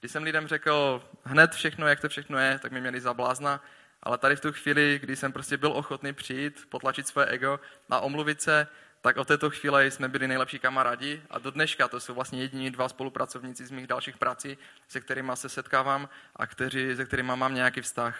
Když 0.00 0.12
jsem 0.12 0.22
lidem 0.22 0.46
řekl 0.46 1.02
hned 1.24 1.54
všechno, 1.54 1.86
jak 1.86 2.00
to 2.00 2.08
všechno 2.08 2.38
je, 2.38 2.58
tak 2.58 2.72
mě 2.72 2.80
měli 2.80 3.00
za 3.00 3.14
blázna, 3.14 3.64
ale 4.02 4.18
tady 4.18 4.36
v 4.36 4.40
tu 4.40 4.52
chvíli, 4.52 4.98
kdy 5.02 5.16
jsem 5.16 5.32
prostě 5.32 5.56
byl 5.56 5.72
ochotný 5.72 6.12
přijít, 6.12 6.66
potlačit 6.68 7.08
své 7.08 7.26
ego 7.26 7.60
a 7.90 8.00
omluvit 8.00 8.42
se, 8.42 8.66
tak 9.00 9.16
od 9.16 9.28
této 9.28 9.50
chvíle 9.50 9.86
jsme 9.86 10.08
byli 10.08 10.28
nejlepší 10.28 10.58
kamarádi 10.58 11.22
a 11.30 11.38
do 11.38 11.50
dneška 11.50 11.88
to 11.88 12.00
jsou 12.00 12.14
vlastně 12.14 12.40
jediní 12.40 12.70
dva 12.70 12.88
spolupracovníci 12.88 13.66
z 13.66 13.70
mých 13.70 13.86
dalších 13.86 14.16
prací, 14.16 14.58
se 14.88 15.00
kterými 15.00 15.32
se 15.34 15.48
setkávám 15.48 16.08
a 16.36 16.46
kteří, 16.46 16.96
se 16.96 17.04
kterými 17.04 17.36
mám 17.36 17.54
nějaký 17.54 17.80
vztah. 17.80 18.16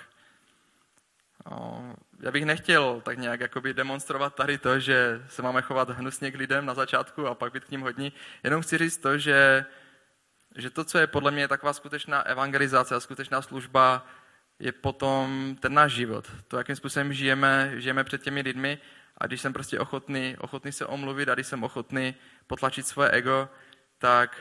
Já 2.20 2.30
bych 2.30 2.44
nechtěl 2.44 3.00
tak 3.04 3.18
nějak 3.18 3.40
jakoby 3.40 3.74
demonstrovat 3.74 4.34
tady 4.34 4.58
to, 4.58 4.78
že 4.78 5.22
se 5.28 5.42
máme 5.42 5.62
chovat 5.62 5.90
hnusně 5.90 6.30
k 6.30 6.36
lidem 6.36 6.66
na 6.66 6.74
začátku 6.74 7.26
a 7.26 7.34
pak 7.34 7.52
být 7.52 7.64
k 7.64 7.70
ním 7.70 7.80
hodní. 7.80 8.12
Jenom 8.44 8.62
chci 8.62 8.78
říct 8.78 8.96
to, 8.96 9.18
že, 9.18 9.64
že 10.56 10.70
to, 10.70 10.84
co 10.84 10.98
je 10.98 11.06
podle 11.06 11.30
mě 11.30 11.48
taková 11.48 11.72
skutečná 11.72 12.22
evangelizace 12.22 12.94
a 12.94 13.00
skutečná 13.00 13.42
služba, 13.42 14.06
je 14.58 14.72
potom 14.72 15.56
ten 15.60 15.74
náš 15.74 15.92
život. 15.92 16.30
To, 16.48 16.58
jakým 16.58 16.76
způsobem 16.76 17.12
žijeme, 17.12 17.72
žijeme 17.76 18.04
před 18.04 18.22
těmi 18.22 18.40
lidmi 18.40 18.78
a 19.18 19.26
když 19.26 19.40
jsem 19.40 19.52
prostě 19.52 19.78
ochotný, 19.78 20.36
ochotný 20.38 20.72
se 20.72 20.86
omluvit 20.86 21.28
a 21.28 21.34
když 21.34 21.46
jsem 21.46 21.64
ochotný 21.64 22.14
potlačit 22.46 22.86
svoje 22.86 23.10
ego, 23.10 23.48
tak, 23.98 24.40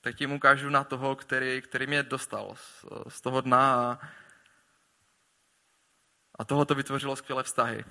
tak 0.00 0.16
tím 0.16 0.32
ukážu 0.32 0.68
na 0.68 0.84
toho, 0.84 1.16
který, 1.16 1.62
který 1.62 1.86
mě 1.86 2.02
dostal 2.02 2.52
z, 2.54 2.84
z 3.08 3.20
toho 3.20 3.40
dna 3.40 3.74
a, 3.74 3.98
a 6.42 6.44
tohle 6.44 6.66
to 6.66 6.74
vytvořilo 6.74 7.16
skvělé 7.16 7.42
vztahy. 7.42 7.84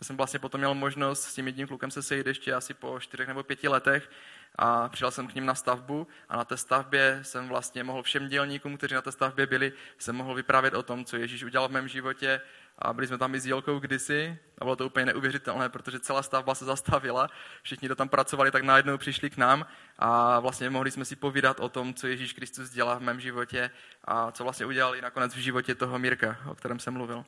Já 0.00 0.04
jsem 0.04 0.16
vlastně 0.16 0.38
potom 0.38 0.60
měl 0.60 0.74
možnost 0.74 1.22
s 1.22 1.34
tím 1.34 1.46
jedním 1.46 1.66
klukem 1.66 1.90
se 1.90 2.02
sejít 2.02 2.26
ještě 2.26 2.54
asi 2.54 2.74
po 2.74 3.00
čtyřech 3.00 3.28
nebo 3.28 3.42
pěti 3.42 3.68
letech 3.68 4.10
a 4.54 4.88
přijel 4.88 5.10
jsem 5.10 5.26
k 5.26 5.34
ním 5.34 5.46
na 5.46 5.54
stavbu 5.54 6.06
a 6.28 6.36
na 6.36 6.44
té 6.44 6.56
stavbě 6.56 7.20
jsem 7.22 7.48
vlastně 7.48 7.84
mohl 7.84 8.02
všem 8.02 8.28
dělníkům, 8.28 8.76
kteří 8.76 8.94
na 8.94 9.02
té 9.02 9.12
stavbě 9.12 9.46
byli, 9.46 9.72
jsem 9.98 10.16
mohl 10.16 10.34
vyprávět 10.34 10.74
o 10.74 10.82
tom, 10.82 11.04
co 11.04 11.16
Ježíš 11.16 11.44
udělal 11.44 11.68
v 11.68 11.72
mém 11.72 11.88
životě 11.88 12.40
a 12.78 12.92
byli 12.92 13.06
jsme 13.06 13.18
tam 13.18 13.34
i 13.34 13.40
s 13.40 13.46
Jilkou 13.46 13.78
kdysi 13.78 14.38
a 14.58 14.64
bylo 14.64 14.76
to 14.76 14.86
úplně 14.86 15.06
neuvěřitelné, 15.06 15.68
protože 15.68 16.00
celá 16.00 16.22
stavba 16.22 16.54
se 16.54 16.64
zastavila, 16.64 17.28
všichni, 17.62 17.88
kdo 17.88 17.94
tam 17.94 18.08
pracovali, 18.08 18.50
tak 18.50 18.62
najednou 18.62 18.98
přišli 18.98 19.30
k 19.30 19.36
nám 19.36 19.66
a 19.98 20.40
vlastně 20.40 20.70
mohli 20.70 20.90
jsme 20.90 21.04
si 21.04 21.16
povídat 21.16 21.60
o 21.60 21.68
tom, 21.68 21.94
co 21.94 22.06
Ježíš 22.06 22.32
Kristus 22.32 22.70
dělá 22.70 22.98
v 22.98 23.02
mém 23.02 23.20
životě 23.20 23.70
a 24.04 24.32
co 24.32 24.44
vlastně 24.44 24.66
udělal 24.66 24.96
i 24.96 25.00
nakonec 25.00 25.34
v 25.34 25.38
životě 25.38 25.74
toho 25.74 25.98
Mirka, 25.98 26.38
o 26.46 26.54
kterém 26.54 26.78
jsem 26.78 26.94
mluvil. 26.94 27.24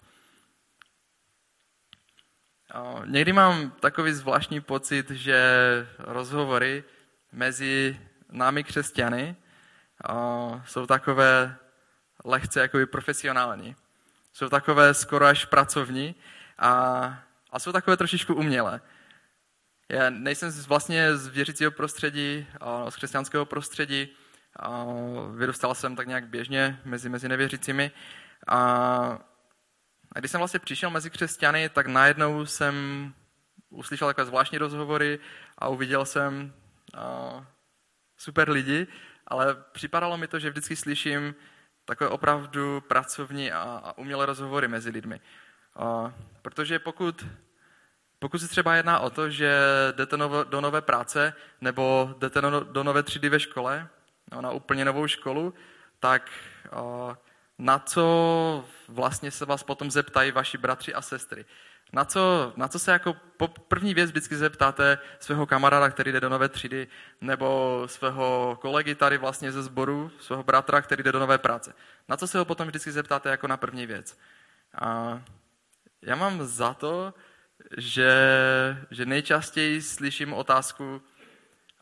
Někdy 3.04 3.32
mám 3.32 3.70
takový 3.70 4.12
zvláštní 4.12 4.60
pocit, 4.60 5.10
že 5.10 5.38
rozhovory 5.98 6.84
mezi 7.32 8.00
námi 8.30 8.64
křesťany 8.64 9.36
jsou 10.66 10.86
takové 10.86 11.56
lehce 12.24 12.60
jakoby 12.60 12.86
profesionální. 12.86 13.76
Jsou 14.32 14.48
takové 14.48 14.94
skoro 14.94 15.26
až 15.26 15.44
pracovní 15.44 16.14
a, 16.58 16.72
a 17.50 17.58
jsou 17.58 17.72
takové 17.72 17.96
trošičku 17.96 18.34
umělé. 18.34 18.80
Já 19.88 20.10
nejsem 20.10 20.50
vlastně 20.50 21.16
z 21.16 21.26
věřícího 21.26 21.70
prostředí, 21.70 22.46
z 22.88 22.96
křesťanského 22.96 23.44
prostředí, 23.46 24.08
vyrůstal 25.34 25.74
jsem 25.74 25.96
tak 25.96 26.06
nějak 26.06 26.26
běžně 26.26 26.80
mezi, 26.84 27.08
mezi 27.08 27.28
nevěřícími 27.28 27.90
a 28.48 29.18
a 30.18 30.20
když 30.20 30.30
jsem 30.30 30.38
vlastně 30.38 30.60
přišel 30.60 30.90
mezi 30.90 31.10
křesťany, 31.10 31.68
tak 31.68 31.86
najednou 31.86 32.46
jsem 32.46 32.74
uslyšel 33.70 34.08
takové 34.08 34.24
zvláštní 34.24 34.58
rozhovory 34.58 35.18
a 35.58 35.68
uviděl 35.68 36.04
jsem 36.04 36.52
uh, 36.94 37.44
super 38.16 38.50
lidi, 38.50 38.86
ale 39.26 39.56
připadalo 39.72 40.16
mi 40.16 40.28
to, 40.28 40.38
že 40.38 40.50
vždycky 40.50 40.76
slyším 40.76 41.34
takové 41.84 42.10
opravdu 42.10 42.80
pracovní 42.80 43.52
a, 43.52 43.62
a 43.84 43.98
umělé 43.98 44.26
rozhovory 44.26 44.68
mezi 44.68 44.90
lidmi. 44.90 45.20
Uh, 45.80 46.10
protože 46.42 46.78
pokud, 46.78 47.26
pokud 48.18 48.38
se 48.38 48.48
třeba 48.48 48.74
jedná 48.74 48.98
o 48.98 49.10
to, 49.10 49.30
že 49.30 49.58
jdete 49.92 50.16
novo, 50.16 50.44
do 50.44 50.60
nové 50.60 50.82
práce 50.82 51.34
nebo 51.60 52.14
jdete 52.18 52.42
no, 52.42 52.60
do 52.60 52.84
nové 52.84 53.02
třídy 53.02 53.28
ve 53.28 53.40
škole, 53.40 53.88
no, 54.32 54.42
na 54.42 54.50
úplně 54.50 54.84
novou 54.84 55.06
školu, 55.06 55.54
tak 56.00 56.30
uh, 56.72 57.14
na 57.58 57.78
co 57.78 58.64
vlastně 58.88 59.30
se 59.30 59.44
vás 59.44 59.62
potom 59.62 59.90
zeptají 59.90 60.30
vaši 60.30 60.58
bratři 60.58 60.94
a 60.94 61.02
sestry. 61.02 61.44
Na 61.92 62.04
co, 62.04 62.52
na 62.56 62.68
co 62.68 62.78
se 62.78 62.92
jako 62.92 63.16
po 63.36 63.48
první 63.48 63.94
věc 63.94 64.10
vždycky 64.10 64.36
zeptáte 64.36 64.98
svého 65.18 65.46
kamaráda, 65.46 65.90
který 65.90 66.12
jde 66.12 66.20
do 66.20 66.28
nové 66.28 66.48
třídy, 66.48 66.88
nebo 67.20 67.82
svého 67.86 68.58
kolegy 68.60 68.94
tady 68.94 69.18
vlastně 69.18 69.52
ze 69.52 69.62
sboru, 69.62 70.10
svého 70.20 70.42
bratra, 70.42 70.82
který 70.82 71.02
jde 71.02 71.12
do 71.12 71.18
nové 71.18 71.38
práce. 71.38 71.74
Na 72.08 72.16
co 72.16 72.26
se 72.26 72.38
ho 72.38 72.44
potom 72.44 72.68
vždycky 72.68 72.92
zeptáte 72.92 73.28
jako 73.28 73.46
na 73.46 73.56
první 73.56 73.86
věc. 73.86 74.18
A 74.74 75.22
já 76.02 76.16
mám 76.16 76.44
za 76.44 76.74
to, 76.74 77.14
že, 77.76 78.12
že 78.90 79.06
nejčastěji 79.06 79.82
slyším 79.82 80.32
otázku 80.32 81.02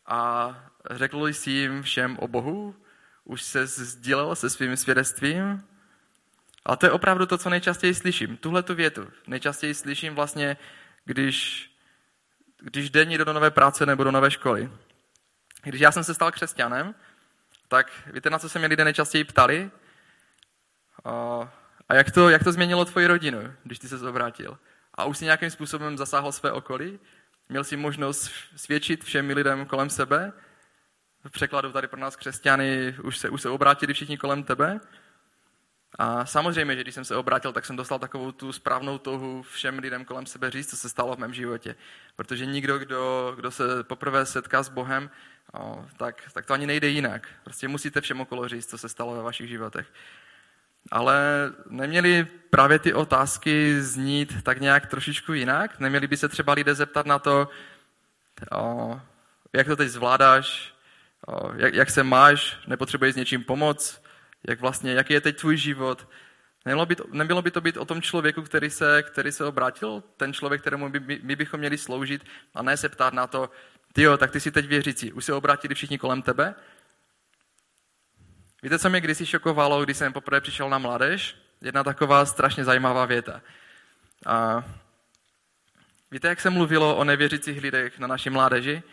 a 0.05 0.55
řekl 0.91 1.27
jsi 1.27 1.51
jim 1.51 1.83
všem 1.83 2.17
o 2.19 2.27
Bohu, 2.27 2.75
už 3.27 3.41
se 3.43 3.67
sdílel 3.67 4.35
se 4.35 4.49
svým 4.49 4.77
svědectvím. 4.77 5.63
Ale 6.65 6.77
to 6.77 6.85
je 6.85 6.91
opravdu 6.91 7.25
to, 7.25 7.37
co 7.37 7.49
nejčastěji 7.49 7.93
slyším. 7.93 8.37
Tuhle 8.37 8.63
tu 8.63 8.75
větu 8.75 9.07
nejčastěji 9.27 9.73
slyším 9.73 10.15
vlastně, 10.15 10.57
když, 11.05 11.69
když 12.61 12.89
jde 12.89 13.05
někdo 13.05 13.25
do 13.25 13.33
nové 13.33 13.51
práce 13.51 13.85
nebo 13.85 14.03
do 14.03 14.11
nové 14.11 14.31
školy. 14.31 14.71
Když 15.63 15.81
já 15.81 15.91
jsem 15.91 16.03
se 16.03 16.13
stal 16.13 16.31
křesťanem, 16.31 16.95
tak 17.67 17.91
víte, 18.13 18.29
na 18.29 18.39
co 18.39 18.49
se 18.49 18.59
mě 18.59 18.67
lidé 18.67 18.83
nejčastěji 18.83 19.23
ptali? 19.23 19.71
A 21.89 21.95
jak 21.95 22.11
to, 22.11 22.29
jak 22.29 22.43
to 22.43 22.51
změnilo 22.51 22.85
tvoji 22.85 23.07
rodinu, 23.07 23.53
když 23.63 23.79
ty 23.79 23.87
se 23.87 24.09
obrátil? 24.09 24.57
A 24.93 25.05
už 25.05 25.17
si 25.17 25.25
nějakým 25.25 25.49
způsobem 25.49 25.97
zasáhl 25.97 26.31
své 26.31 26.51
okolí? 26.51 26.99
Měl 27.49 27.63
jsi 27.63 27.77
možnost 27.77 28.31
svědčit 28.55 29.03
všem 29.03 29.29
lidem 29.29 29.65
kolem 29.65 29.89
sebe? 29.89 30.33
V 31.27 31.31
překladu 31.31 31.71
tady 31.71 31.87
pro 31.87 31.99
nás 31.99 32.15
křesťany 32.15 32.95
už 33.03 33.17
se, 33.17 33.29
už 33.29 33.41
se 33.41 33.49
obrátili 33.49 33.93
všichni 33.93 34.17
kolem 34.17 34.43
tebe. 34.43 34.79
A 35.99 36.25
samozřejmě, 36.25 36.75
že 36.75 36.81
když 36.81 36.95
jsem 36.95 37.05
se 37.05 37.15
obrátil, 37.15 37.53
tak 37.53 37.65
jsem 37.65 37.75
dostal 37.75 37.99
takovou 37.99 38.31
tu 38.31 38.51
správnou 38.51 38.97
touhu 38.97 39.41
všem 39.41 39.79
lidem 39.79 40.05
kolem 40.05 40.25
sebe 40.25 40.51
říct, 40.51 40.69
co 40.69 40.77
se 40.77 40.89
stalo 40.89 41.15
v 41.15 41.19
mém 41.19 41.33
životě. 41.33 41.75
Protože 42.15 42.45
nikdo, 42.45 42.79
kdo, 42.79 43.33
kdo 43.35 43.51
se 43.51 43.83
poprvé 43.83 44.25
setká 44.25 44.63
s 44.63 44.69
Bohem, 44.69 45.09
o, 45.53 45.85
tak, 45.97 46.23
tak 46.33 46.45
to 46.45 46.53
ani 46.53 46.67
nejde 46.67 46.87
jinak. 46.87 47.27
Prostě 47.43 47.67
musíte 47.67 48.01
všem 48.01 48.21
okolo 48.21 48.47
říct, 48.47 48.69
co 48.69 48.77
se 48.77 48.89
stalo 48.89 49.15
ve 49.15 49.21
vašich 49.21 49.49
životech. 49.49 49.87
Ale 50.91 51.51
neměli 51.69 52.27
právě 52.49 52.79
ty 52.79 52.93
otázky 52.93 53.81
znít 53.81 54.43
tak 54.43 54.61
nějak 54.61 54.85
trošičku 54.85 55.33
jinak? 55.33 55.79
Neměli 55.79 56.07
by 56.07 56.17
se 56.17 56.27
třeba 56.27 56.53
lidé 56.53 56.75
zeptat 56.75 57.05
na 57.05 57.19
to, 57.19 57.49
o, 58.51 59.01
jak 59.53 59.67
to 59.67 59.75
teď 59.75 59.89
zvládáš, 59.89 60.76
jak, 61.55 61.73
jak 61.73 61.89
se 61.89 62.03
máš, 62.03 62.59
nepotřebuješ 62.67 63.13
s 63.13 63.17
něčím 63.17 63.43
pomoc, 63.43 64.01
jak 64.47 64.61
vlastně, 64.61 64.93
jaký 64.93 65.13
je 65.13 65.21
teď 65.21 65.39
tvůj 65.39 65.57
život. 65.57 66.07
Nemělo 66.65 66.85
by 66.85 66.95
to, 66.95 67.03
nemělo 67.11 67.41
by 67.41 67.51
to 67.51 67.61
být 67.61 67.77
o 67.77 67.85
tom 67.85 68.01
člověku, 68.01 68.41
který 68.41 68.69
se, 68.69 69.03
který 69.03 69.31
se 69.31 69.45
obrátil, 69.45 70.03
ten 70.17 70.33
člověk, 70.33 70.61
kterému 70.61 70.89
my, 70.89 71.19
my 71.23 71.35
bychom 71.35 71.59
měli 71.59 71.77
sloužit 71.77 72.25
a 72.55 72.61
ne 72.61 72.77
se 72.77 72.89
ptát 72.89 73.13
na 73.13 73.27
to, 73.27 73.49
ty 73.93 74.01
jo, 74.01 74.17
tak 74.17 74.31
ty 74.31 74.39
si 74.39 74.51
teď 74.51 74.67
věřící, 74.67 75.13
už 75.13 75.25
se 75.25 75.33
obrátili 75.33 75.75
všichni 75.75 75.97
kolem 75.97 76.21
tebe? 76.21 76.55
Víte, 78.63 78.79
co 78.79 78.89
mě 78.89 79.01
kdysi 79.01 79.25
šokovalo, 79.25 79.83
když 79.83 79.97
jsem 79.97 80.13
poprvé 80.13 80.41
přišel 80.41 80.69
na 80.69 80.77
mládež? 80.77 81.35
Jedna 81.61 81.83
taková 81.83 82.25
strašně 82.25 82.63
zajímavá 82.63 83.05
věta. 83.05 83.41
A 84.25 84.63
víte, 86.11 86.27
jak 86.27 86.41
se 86.41 86.49
mluvilo 86.49 86.95
o 86.95 87.03
nevěřících 87.03 87.61
lidech 87.61 87.99
na 87.99 88.07
naší 88.07 88.29
mládeži? 88.29 88.83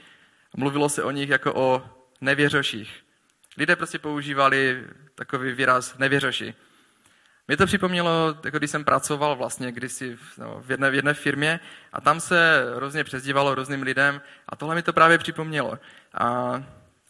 Mluvilo 0.56 0.88
se 0.88 1.02
o 1.02 1.10
nich 1.10 1.28
jako 1.28 1.54
o 1.54 1.93
nevěřoších. 2.20 3.04
Lidé 3.56 3.76
prostě 3.76 3.98
používali 3.98 4.84
takový 5.14 5.52
výraz 5.52 5.98
nevěřoši. 5.98 6.54
Mě 7.48 7.56
to 7.56 7.66
připomnělo, 7.66 8.38
jako 8.44 8.58
když 8.58 8.70
jsem 8.70 8.84
pracoval 8.84 9.36
vlastně 9.36 9.72
kdysi 9.72 10.16
v, 10.16 10.38
no, 10.38 10.62
v, 10.66 10.70
jedné, 10.70 10.90
v 10.90 10.94
jedné 10.94 11.14
firmě 11.14 11.60
a 11.92 12.00
tam 12.00 12.20
se 12.20 12.64
různě 12.74 13.04
přezdívalo 13.04 13.54
různým 13.54 13.82
lidem 13.82 14.20
a 14.48 14.56
tohle 14.56 14.74
mi 14.74 14.82
to 14.82 14.92
právě 14.92 15.18
připomnělo. 15.18 15.78
A, 16.14 16.62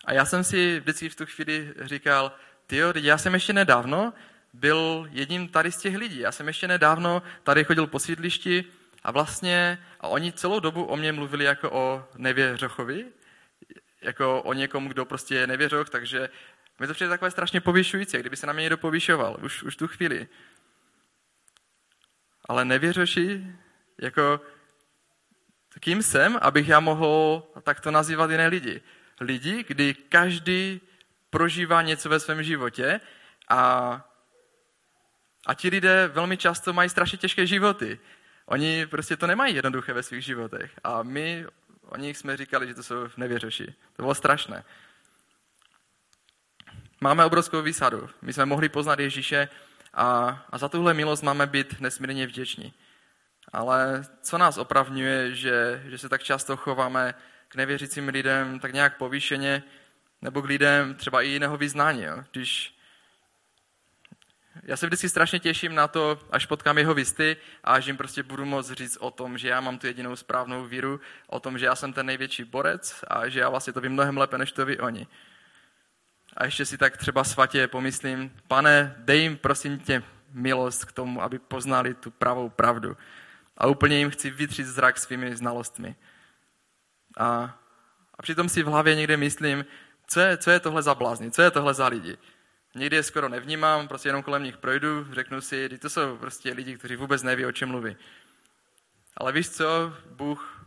a 0.04 0.12
já 0.12 0.24
jsem 0.24 0.44
si 0.44 0.80
vždycky 0.80 1.08
v 1.08 1.16
tu 1.16 1.26
chvíli 1.26 1.74
říkal, 1.80 2.32
tyjo, 2.66 2.92
já 2.96 3.18
jsem 3.18 3.34
ještě 3.34 3.52
nedávno 3.52 4.12
byl 4.52 5.08
jedním 5.10 5.48
tady 5.48 5.72
z 5.72 5.76
těch 5.76 5.96
lidí. 5.96 6.18
Já 6.18 6.32
jsem 6.32 6.46
ještě 6.46 6.68
nedávno 6.68 7.22
tady 7.42 7.64
chodil 7.64 7.86
po 7.86 7.98
sídlišti 7.98 8.64
a 9.04 9.10
vlastně 9.10 9.78
a 10.00 10.08
oni 10.08 10.32
celou 10.32 10.60
dobu 10.60 10.84
o 10.84 10.96
mě 10.96 11.12
mluvili 11.12 11.44
jako 11.44 11.70
o 11.70 12.08
nevěřochovi, 12.16 13.04
jako 14.04 14.42
o 14.42 14.52
někom, 14.52 14.88
kdo 14.88 15.04
prostě 15.04 15.34
je 15.34 15.46
nevěřoch, 15.46 15.90
takže 15.90 16.28
mi 16.78 16.86
to 16.86 16.94
přijde 16.94 17.08
takové 17.08 17.30
strašně 17.30 17.60
povyšující, 17.60 18.18
kdyby 18.18 18.36
se 18.36 18.46
na 18.46 18.52
mě 18.52 18.62
někdo 18.62 18.78
povyšoval, 18.78 19.36
už, 19.42 19.62
už 19.62 19.76
tu 19.76 19.88
chvíli. 19.88 20.28
Ale 22.44 22.64
nevěřoši, 22.64 23.46
jako 23.98 24.40
kým 25.80 26.02
jsem, 26.02 26.38
abych 26.42 26.68
já 26.68 26.80
mohl 26.80 27.42
takto 27.62 27.90
nazývat 27.90 28.30
jiné 28.30 28.46
lidi. 28.46 28.82
Lidi, 29.20 29.64
kdy 29.68 29.94
každý 29.94 30.80
prožívá 31.30 31.82
něco 31.82 32.08
ve 32.08 32.20
svém 32.20 32.42
životě 32.42 33.00
a, 33.48 33.60
a 35.46 35.54
ti 35.54 35.68
lidé 35.68 36.08
velmi 36.08 36.36
často 36.36 36.72
mají 36.72 36.88
strašně 36.88 37.18
těžké 37.18 37.46
životy. 37.46 37.98
Oni 38.46 38.86
prostě 38.86 39.16
to 39.16 39.26
nemají 39.26 39.54
jednoduché 39.54 39.92
ve 39.92 40.02
svých 40.02 40.24
životech. 40.24 40.72
A 40.84 41.02
my 41.02 41.46
o 41.88 41.96
nich 41.96 42.16
jsme 42.18 42.36
říkali, 42.36 42.66
že 42.66 42.74
to 42.74 42.82
jsou 42.82 42.96
nevěřoši. 43.16 43.74
To 43.96 44.02
bylo 44.02 44.14
strašné. 44.14 44.64
Máme 47.00 47.24
obrovskou 47.24 47.62
výsadu. 47.62 48.10
My 48.22 48.32
jsme 48.32 48.46
mohli 48.46 48.68
poznat 48.68 48.98
Ježíše 48.98 49.48
a, 49.94 50.06
a 50.50 50.58
za 50.58 50.68
tuhle 50.68 50.94
milost 50.94 51.22
máme 51.22 51.46
být 51.46 51.80
nesmírně 51.80 52.26
vděční. 52.26 52.72
Ale 53.52 54.04
co 54.22 54.38
nás 54.38 54.58
opravňuje, 54.58 55.34
že, 55.34 55.82
že 55.86 55.98
se 55.98 56.08
tak 56.08 56.22
často 56.22 56.56
chováme 56.56 57.14
k 57.48 57.54
nevěřícím 57.56 58.08
lidem 58.08 58.60
tak 58.60 58.72
nějak 58.72 58.96
povýšeně, 58.96 59.62
nebo 60.22 60.42
k 60.42 60.44
lidem 60.44 60.94
třeba 60.94 61.22
i 61.22 61.28
jiného 61.28 61.56
vyznání. 61.56 62.02
Jo? 62.02 62.24
Když 62.32 62.73
já 64.62 64.76
se 64.76 64.86
vždycky 64.86 65.08
strašně 65.08 65.38
těším 65.38 65.74
na 65.74 65.88
to, 65.88 66.20
až 66.30 66.46
potkám 66.46 66.78
jeho 66.78 66.94
visty 66.94 67.36
a 67.64 67.72
až 67.72 67.86
jim 67.86 67.96
prostě 67.96 68.22
budu 68.22 68.44
moct 68.44 68.70
říct 68.70 68.96
o 68.96 69.10
tom, 69.10 69.38
že 69.38 69.48
já 69.48 69.60
mám 69.60 69.78
tu 69.78 69.86
jedinou 69.86 70.16
správnou 70.16 70.64
víru, 70.64 71.00
o 71.26 71.40
tom, 71.40 71.58
že 71.58 71.66
já 71.66 71.74
jsem 71.74 71.92
ten 71.92 72.06
největší 72.06 72.44
borec 72.44 73.04
a 73.08 73.28
že 73.28 73.40
já 73.40 73.48
vlastně 73.48 73.72
to 73.72 73.80
vím 73.80 73.92
mnohem 73.92 74.16
lépe, 74.16 74.38
než 74.38 74.52
to 74.52 74.66
ví 74.66 74.78
oni. 74.78 75.06
A 76.36 76.44
ještě 76.44 76.66
si 76.66 76.78
tak 76.78 76.96
třeba 76.96 77.24
svatě 77.24 77.68
pomyslím, 77.68 78.32
pane, 78.48 78.94
dej 78.98 79.20
jim 79.20 79.36
prosím 79.36 79.78
tě 79.78 80.02
milost 80.30 80.84
k 80.84 80.92
tomu, 80.92 81.22
aby 81.22 81.38
poznali 81.38 81.94
tu 81.94 82.10
pravou 82.10 82.48
pravdu. 82.48 82.96
A 83.58 83.66
úplně 83.66 83.98
jim 83.98 84.10
chci 84.10 84.30
vytřít 84.30 84.66
zrak 84.66 84.98
svými 84.98 85.36
znalostmi. 85.36 85.96
A, 87.18 87.58
a 88.14 88.22
přitom 88.22 88.48
si 88.48 88.62
v 88.62 88.66
hlavě 88.66 88.94
někde 88.94 89.16
myslím, 89.16 89.64
co 90.06 90.20
je, 90.20 90.36
co 90.36 90.50
je 90.50 90.60
tohle 90.60 90.82
za 90.82 90.94
blázni, 90.94 91.30
co 91.30 91.42
je 91.42 91.50
tohle 91.50 91.74
za 91.74 91.86
lidi. 91.86 92.18
Někdy 92.74 92.96
je 92.96 93.02
skoro 93.02 93.28
nevnímám, 93.28 93.88
prostě 93.88 94.08
jenom 94.08 94.22
kolem 94.22 94.42
nich 94.42 94.56
projdu, 94.56 95.06
řeknu 95.12 95.40
si, 95.40 95.78
to 95.78 95.90
jsou 95.90 96.16
prostě 96.16 96.52
lidi, 96.52 96.78
kteří 96.78 96.96
vůbec 96.96 97.22
neví, 97.22 97.46
o 97.46 97.52
čem 97.52 97.68
mluví. 97.68 97.96
Ale 99.16 99.32
víš 99.32 99.48
co, 99.48 99.92
Bůh 100.10 100.66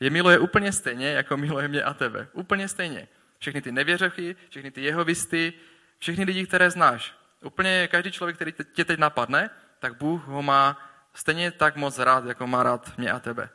je 0.00 0.10
miluje 0.10 0.38
úplně 0.38 0.72
stejně, 0.72 1.10
jako 1.12 1.36
miluje 1.36 1.68
mě 1.68 1.82
a 1.82 1.94
tebe. 1.94 2.28
Úplně 2.32 2.68
stejně. 2.68 3.08
Všechny 3.38 3.62
ty 3.62 3.72
nevěřochy, 3.72 4.36
všechny 4.48 4.70
ty 4.70 4.82
jehovisty, 4.82 5.52
všechny 5.98 6.24
lidi, 6.24 6.46
které 6.46 6.70
znáš. 6.70 7.14
Úplně 7.42 7.88
každý 7.88 8.12
člověk, 8.12 8.36
který 8.36 8.52
tě 8.72 8.84
teď 8.84 8.98
napadne, 8.98 9.50
tak 9.78 9.96
Bůh 9.96 10.24
ho 10.26 10.42
má 10.42 10.90
stejně 11.14 11.50
tak 11.50 11.76
moc 11.76 11.98
rád, 11.98 12.24
jako 12.24 12.46
má 12.46 12.62
rád 12.62 12.98
mě 12.98 13.12
a 13.12 13.18
tebe. 13.18 13.48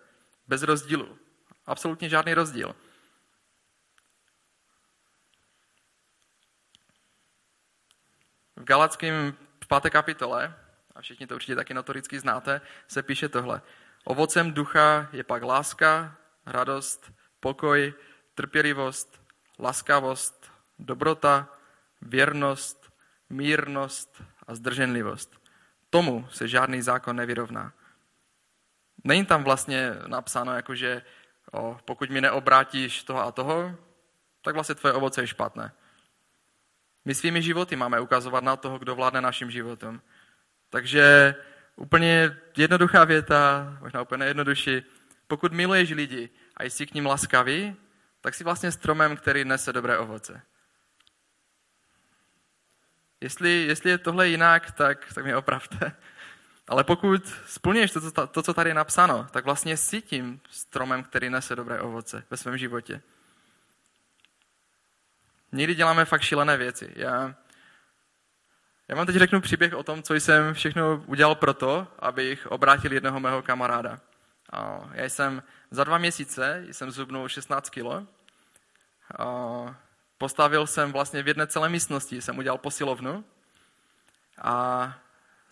Bez 0.47 0.63
rozdílu. 0.63 1.17
Absolutně 1.65 2.09
žádný 2.09 2.33
rozdíl. 2.33 2.75
V 8.63 8.65
Galackém 8.65 9.35
v 9.63 9.67
páté 9.67 9.89
kapitole, 9.89 10.55
a 10.95 11.01
všichni 11.01 11.27
to 11.27 11.35
určitě 11.35 11.55
taky 11.55 11.73
notoricky 11.73 12.19
znáte, 12.19 12.61
se 12.87 13.03
píše 13.03 13.29
tohle. 13.29 13.61
Ovocem 14.03 14.53
ducha 14.53 15.09
je 15.11 15.23
pak 15.23 15.43
láska, 15.43 16.15
radost, 16.45 17.11
pokoj, 17.39 17.93
trpělivost, 18.35 19.21
laskavost, 19.59 20.51
dobrota, 20.79 21.49
věrnost, 22.01 22.93
mírnost 23.29 24.23
a 24.47 24.55
zdrženlivost. 24.55 25.35
Tomu 25.89 26.27
se 26.31 26.47
žádný 26.47 26.81
zákon 26.81 27.15
nevyrovná. 27.15 27.73
Není 29.03 29.25
tam 29.25 29.43
vlastně 29.43 29.91
napsáno, 30.07 30.55
jako 30.55 30.75
že 30.75 31.01
o, 31.51 31.79
pokud 31.85 32.09
mi 32.09 32.21
neobrátíš 32.21 33.03
toho 33.03 33.19
a 33.19 33.31
toho, 33.31 33.75
tak 34.41 34.55
vlastně 34.55 34.75
tvoje 34.75 34.93
ovoce 34.93 35.21
je 35.21 35.27
špatné. 35.27 35.71
My 37.05 37.15
svými 37.15 37.41
životy 37.41 37.75
máme 37.75 37.99
ukazovat 37.99 38.43
na 38.43 38.55
toho, 38.55 38.79
kdo 38.79 38.95
vládne 38.95 39.21
naším 39.21 39.51
životem. 39.51 40.01
Takže 40.69 41.35
úplně 41.75 42.37
jednoduchá 42.57 43.03
věta, 43.03 43.77
možná 43.81 44.01
úplně 44.01 44.25
jednodušší. 44.25 44.81
Pokud 45.27 45.53
miluješ 45.53 45.91
lidi 45.91 46.29
a 46.57 46.63
jsi 46.63 46.87
k 46.87 46.93
ním 46.93 47.05
laskavý, 47.05 47.75
tak 48.21 48.33
jsi 48.33 48.43
vlastně 48.43 48.71
stromem, 48.71 49.17
který 49.17 49.45
nese 49.45 49.73
dobré 49.73 49.97
ovoce. 49.97 50.41
Jestli, 53.21 53.49
jestli 53.49 53.89
je 53.89 53.97
tohle 53.97 54.27
jinak, 54.27 54.71
tak, 54.71 55.13
tak 55.13 55.23
mě 55.23 55.35
opravte. 55.35 55.91
Ale 56.67 56.83
pokud 56.83 57.27
splňuješ 57.45 57.91
to, 57.91 58.11
to, 58.11 58.27
to, 58.27 58.43
co 58.43 58.53
tady 58.53 58.69
je 58.69 58.73
napsáno, 58.73 59.27
tak 59.31 59.45
vlastně 59.45 59.77
jsi 59.77 60.01
tím 60.01 60.41
stromem, 60.49 61.03
který 61.03 61.29
nese 61.29 61.55
dobré 61.55 61.81
ovoce 61.81 62.23
ve 62.29 62.37
svém 62.37 62.57
životě. 62.57 63.01
Někdy 65.53 65.75
děláme 65.75 66.05
fakt 66.05 66.21
šílené 66.21 66.57
věci. 66.57 66.93
Já, 66.95 67.35
já 68.87 68.95
vám 68.95 69.05
teď 69.05 69.15
řeknu 69.15 69.41
příběh 69.41 69.73
o 69.73 69.83
tom, 69.83 70.03
co 70.03 70.13
jsem 70.13 70.53
všechno 70.53 71.03
udělal 71.05 71.35
pro 71.35 71.53
to, 71.53 71.87
abych 71.99 72.47
obrátil 72.47 72.93
jednoho 72.93 73.19
mého 73.19 73.41
kamaráda. 73.41 73.99
A 74.53 74.89
já 74.93 75.05
jsem 75.05 75.43
za 75.71 75.83
dva 75.83 75.97
měsíce 75.97 76.65
jsem 76.71 76.91
zubnul 76.91 77.29
16 77.29 77.69
kilo. 77.69 78.07
A 79.19 79.75
postavil 80.17 80.67
jsem 80.67 80.91
vlastně 80.91 81.23
v 81.23 81.27
jedné 81.27 81.47
celé 81.47 81.69
místnosti, 81.69 82.21
jsem 82.21 82.37
udělal 82.37 82.57
posilovnu. 82.57 83.25
A 84.41 84.93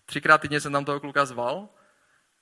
třikrát 0.06 0.42
týdně 0.42 0.60
jsem 0.60 0.72
tam 0.72 0.86
toho 0.86 1.00
kluka 1.00 1.26
zval. 1.26 1.70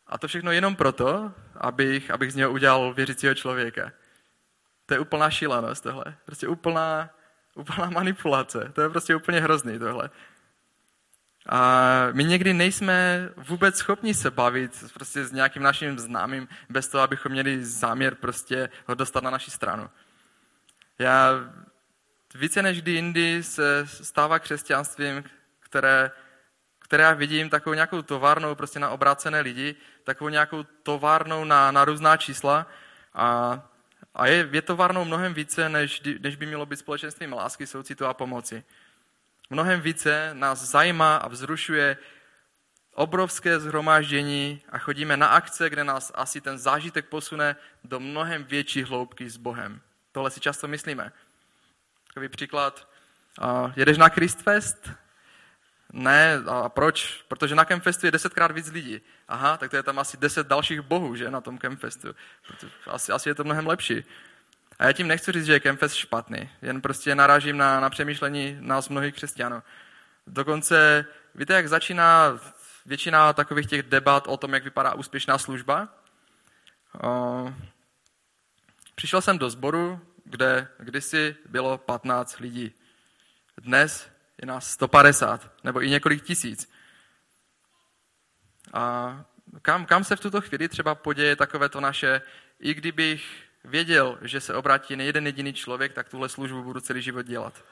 A 0.07 0.17
to 0.17 0.27
všechno 0.27 0.51
jenom 0.51 0.75
proto, 0.75 1.31
abych, 1.55 2.11
abych 2.11 2.33
z 2.33 2.35
něho 2.35 2.51
udělal 2.51 2.93
věřícího 2.93 3.35
člověka. 3.35 3.91
To 4.85 4.93
je 4.93 4.99
úplná 4.99 5.29
šílenost 5.29 5.83
tohle. 5.83 6.05
Prostě 6.25 6.47
úplná, 6.47 7.09
úplná 7.55 7.89
manipulace. 7.89 8.71
To 8.73 8.81
je 8.81 8.89
prostě 8.89 9.15
úplně 9.15 9.41
hrozný 9.41 9.79
tohle. 9.79 10.09
A 11.49 12.07
my 12.12 12.23
někdy 12.23 12.53
nejsme 12.53 13.29
vůbec 13.38 13.77
schopni 13.77 14.13
se 14.13 14.31
bavit 14.31 14.83
prostě 14.93 15.25
s 15.25 15.31
nějakým 15.31 15.63
naším 15.63 15.99
známým 15.99 16.47
bez 16.69 16.88
toho, 16.88 17.03
abychom 17.03 17.31
měli 17.31 17.65
záměr 17.65 18.15
prostě 18.15 18.69
ho 18.85 18.95
dostat 18.95 19.23
na 19.23 19.29
naši 19.29 19.51
stranu. 19.51 19.89
Já 20.99 21.31
více 22.35 22.62
než 22.62 22.81
kdy 22.81 22.91
jindy 22.91 23.43
se 23.43 23.88
stává 23.88 24.39
křesťanstvím, 24.39 25.23
které 25.59 26.12
které 26.89 27.03
já 27.03 27.13
vidím, 27.13 27.49
takovou 27.49 27.73
nějakou 27.73 28.01
továrnou 28.01 28.55
prostě 28.55 28.79
na 28.79 28.89
obrácené 28.89 29.41
lidi, 29.41 29.75
takovou 30.03 30.29
nějakou 30.29 30.63
továrnou 30.63 31.43
na, 31.43 31.71
na 31.71 31.85
různá 31.85 32.17
čísla 32.17 32.67
a, 33.13 33.62
a 34.13 34.27
je, 34.27 34.49
je 34.51 34.61
továrnou 34.61 35.05
mnohem 35.05 35.33
více, 35.33 35.69
než, 35.69 36.01
než 36.19 36.35
by 36.35 36.45
mělo 36.45 36.65
být 36.65 36.79
společenstvím 36.79 37.33
lásky, 37.33 37.67
soucitu 37.67 38.05
a 38.05 38.13
pomoci. 38.13 38.63
Mnohem 39.49 39.81
více 39.81 40.29
nás 40.33 40.59
zajímá 40.59 41.15
a 41.15 41.27
vzrušuje 41.27 41.97
obrovské 42.93 43.59
zhromáždění 43.59 44.61
a 44.69 44.77
chodíme 44.77 45.17
na 45.17 45.27
akce, 45.27 45.69
kde 45.69 45.83
nás 45.83 46.11
asi 46.15 46.41
ten 46.41 46.57
zážitek 46.57 47.05
posune 47.05 47.55
do 47.83 47.99
mnohem 47.99 48.43
větší 48.43 48.83
hloubky 48.83 49.29
s 49.29 49.37
Bohem. 49.37 49.81
Tohle 50.11 50.31
si 50.31 50.39
často 50.39 50.67
myslíme. 50.67 51.11
Takový 52.07 52.29
příklad. 52.29 52.87
jedeš 53.75 53.97
na 53.97 54.09
Christfest? 54.09 54.89
Ne, 55.93 56.43
a 56.47 56.69
proč? 56.69 57.23
Protože 57.27 57.55
na 57.55 57.65
Campfestu 57.65 58.05
je 58.05 58.11
desetkrát 58.11 58.51
víc 58.51 58.71
lidí. 58.71 59.01
Aha, 59.29 59.57
tak 59.57 59.71
to 59.71 59.77
je 59.77 59.83
tam 59.83 59.99
asi 59.99 60.17
deset 60.17 60.47
dalších 60.47 60.81
bohů, 60.81 61.15
že, 61.15 61.31
na 61.31 61.41
tom 61.41 61.57
Campfestu. 61.57 62.15
Asi, 62.87 63.11
asi 63.11 63.29
je 63.29 63.35
to 63.35 63.43
mnohem 63.43 63.67
lepší. 63.67 64.03
A 64.79 64.85
já 64.85 64.93
tím 64.93 65.07
nechci 65.07 65.31
říct, 65.31 65.45
že 65.45 65.53
je 65.53 65.59
Campfest 65.59 65.95
špatný, 65.95 66.49
jen 66.61 66.81
prostě 66.81 67.15
narážím 67.15 67.57
na, 67.57 67.79
na 67.79 67.89
přemýšlení 67.89 68.57
nás 68.59 68.89
mnohých 68.89 69.15
křesťanů. 69.15 69.63
Dokonce, 70.27 71.05
víte, 71.35 71.53
jak 71.53 71.69
začíná 71.69 72.39
většina 72.85 73.33
takových 73.33 73.67
těch 73.67 73.83
debat 73.83 74.27
o 74.27 74.37
tom, 74.37 74.53
jak 74.53 74.63
vypadá 74.63 74.93
úspěšná 74.93 75.37
služba? 75.37 75.87
O, 77.03 77.53
přišel 78.95 79.21
jsem 79.21 79.37
do 79.37 79.49
sboru, 79.49 80.01
kde 80.25 80.67
kdysi 80.79 81.35
bylo 81.49 81.77
15 81.77 82.39
lidí. 82.39 82.73
Dnes 83.57 84.09
je 84.41 84.45
nás 84.45 84.69
150 84.69 85.51
nebo 85.63 85.83
i 85.83 85.89
několik 85.89 86.23
tisíc. 86.23 86.78
A 88.73 89.25
kam, 89.62 89.86
kam 89.86 90.03
se 90.03 90.15
v 90.15 90.19
tuto 90.19 90.41
chvíli 90.41 90.67
třeba 90.67 90.95
poděje 90.95 91.36
takové 91.36 91.69
to 91.69 91.82
naše, 91.82 92.21
i 92.60 92.73
kdybych 92.73 93.43
věděl, 93.63 94.17
že 94.21 94.41
se 94.41 94.53
obrátí 94.53 94.95
nejeden 94.95 95.25
jediný 95.25 95.53
člověk, 95.53 95.93
tak 95.93 96.10
tuhle 96.10 96.29
službu 96.29 96.63
budu 96.63 96.79
celý 96.79 97.01
život 97.01 97.25
dělat. 97.25 97.63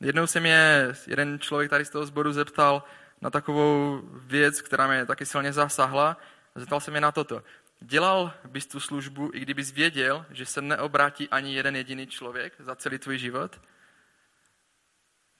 Jednou 0.00 0.26
se 0.26 0.40
mě 0.40 0.88
jeden 1.06 1.38
člověk 1.38 1.70
tady 1.70 1.84
z 1.84 1.90
toho 1.90 2.06
sboru 2.06 2.32
zeptal 2.32 2.82
na 3.20 3.30
takovou 3.30 4.02
věc, 4.12 4.62
která 4.62 4.86
mě 4.86 5.06
taky 5.06 5.26
silně 5.26 5.52
zasáhla. 5.52 6.16
Zeptal 6.54 6.80
se 6.80 6.90
mě 6.90 7.00
na 7.00 7.12
toto. 7.12 7.42
Dělal 7.80 8.32
bys 8.44 8.66
tu 8.66 8.80
službu, 8.80 9.30
i 9.34 9.40
kdybys 9.40 9.72
věděl, 9.72 10.26
že 10.30 10.46
se 10.46 10.62
neobrátí 10.62 11.28
ani 11.28 11.54
jeden 11.54 11.76
jediný 11.76 12.06
člověk 12.06 12.52
za 12.58 12.76
celý 12.76 12.98
tvůj 12.98 13.18
život? 13.18 13.60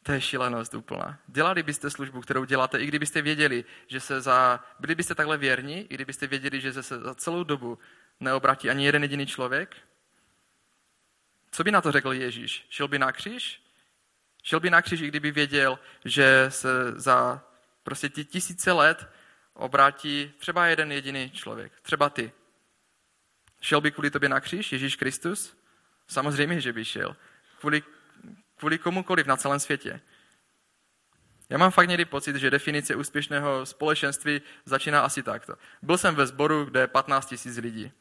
To 0.07 0.13
je 0.13 0.21
šílenost 0.21 0.75
úplná. 0.75 1.19
Dělali 1.27 1.63
byste 1.63 1.91
službu, 1.91 2.21
kterou 2.21 2.45
děláte, 2.45 2.79
i 2.79 2.87
kdybyste 2.87 3.23
věděli, 3.23 3.65
že 3.87 4.01
se 4.01 4.21
za... 4.21 4.65
Byli 4.81 4.95
byste 4.95 5.15
takhle 5.15 5.39
věrní, 5.39 5.81
i 5.81 5.95
kdybyste 5.95 6.27
věděli, 6.27 6.61
že 6.61 6.73
se 6.73 6.99
za 6.99 7.15
celou 7.15 7.45
dobu 7.45 7.79
neobratí 8.21 8.71
ani 8.71 8.87
jeden 8.87 9.03
jediný 9.03 9.27
člověk? 9.27 9.77
Co 11.51 11.65
by 11.65 11.71
na 11.71 11.81
to 11.81 11.93
řekl 11.93 12.13
Ježíš? 12.13 12.67
Šel 12.71 12.89
by 12.89 12.99
na 12.99 13.13
kříž? 13.13 13.63
Šel 14.43 14.61
by 14.61 14.71
na 14.71 14.83
kříž, 14.83 15.01
i 15.01 15.09
kdyby 15.09 15.31
věděl, 15.31 15.79
že 16.05 16.47
se 16.49 16.93
za 16.93 17.45
prostě 17.83 18.09
ti 18.09 18.25
tisíce 18.25 18.73
let 18.73 19.09
obrátí 19.55 20.33
třeba 20.39 20.67
jeden 20.67 20.93
jediný 20.93 21.31
člověk, 21.31 21.73
třeba 21.83 22.11
ty. 22.11 22.33
Šel 23.61 23.81
by 23.81 23.91
kvůli 23.91 24.11
tobě 24.11 24.29
na 24.29 24.41
kříž 24.41 24.73
Ježíš 24.73 24.97
Kristus? 24.97 25.57
Samozřejmě, 26.07 26.61
že 26.61 26.73
by 26.73 26.85
šel. 26.85 27.17
Kvůli, 27.61 27.83
kvůli 28.57 28.79
komukoliv 28.79 29.27
na 29.27 29.37
celém 29.37 29.61
světě. 29.61 30.01
Já 31.49 31.59
mám 31.59 31.71
fakt 31.71 31.89
někdy 31.89 32.05
pocit, 32.05 32.37
že 32.37 32.51
definice 32.51 32.97
úspěšného 32.97 33.67
společenství 33.67 34.43
začíná 34.65 35.01
asi 35.01 35.23
takto. 35.23 35.55
Byl 35.83 35.99
jsem 35.99 36.15
ve 36.15 36.27
sboru, 36.27 36.65
kde 36.65 36.81
je 36.81 36.87
15 36.87 37.35
000 37.47 37.59
lidí. 37.61 37.93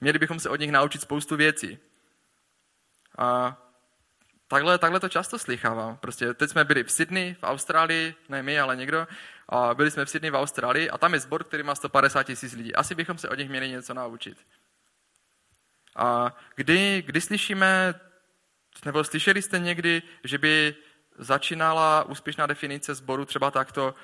Měli 0.00 0.18
bychom 0.18 0.40
se 0.40 0.48
od 0.48 0.60
nich 0.60 0.72
naučit 0.72 1.00
spoustu 1.00 1.36
věcí. 1.36 1.78
A 3.18 3.56
takhle, 4.48 4.78
takhle 4.78 5.00
to 5.00 5.08
často 5.08 5.38
slychávám. 5.38 5.96
Prostě 5.96 6.34
teď 6.34 6.50
jsme 6.50 6.64
byli 6.64 6.84
v 6.84 6.92
Sydney, 6.92 7.34
v 7.34 7.42
Austrálii, 7.42 8.14
ne 8.28 8.42
my, 8.42 8.60
ale 8.60 8.76
někdo, 8.76 9.06
a 9.48 9.74
byli 9.74 9.90
jsme 9.90 10.04
v 10.04 10.10
Sydney 10.10 10.30
v 10.30 10.36
Austrálii 10.36 10.90
a 10.90 10.98
tam 10.98 11.14
je 11.14 11.20
sbor, 11.20 11.44
který 11.44 11.62
má 11.62 11.74
150 11.74 12.22
tisíc 12.22 12.52
lidí. 12.52 12.74
Asi 12.74 12.94
bychom 12.94 13.18
se 13.18 13.28
od 13.28 13.38
nich 13.38 13.48
měli 13.48 13.68
něco 13.68 13.94
naučit. 13.94 14.46
A 15.96 16.36
kdy, 16.56 17.02
kdy 17.06 17.20
slyšíme, 17.20 17.94
nebo 18.84 19.04
slyšeli 19.04 19.42
jste 19.42 19.58
někdy, 19.58 20.02
že 20.24 20.38
by 20.38 20.74
začínala 21.18 22.04
úspěšná 22.04 22.46
definice 22.46 22.94
sboru 22.94 23.24
třeba 23.24 23.50
takto, 23.50 23.94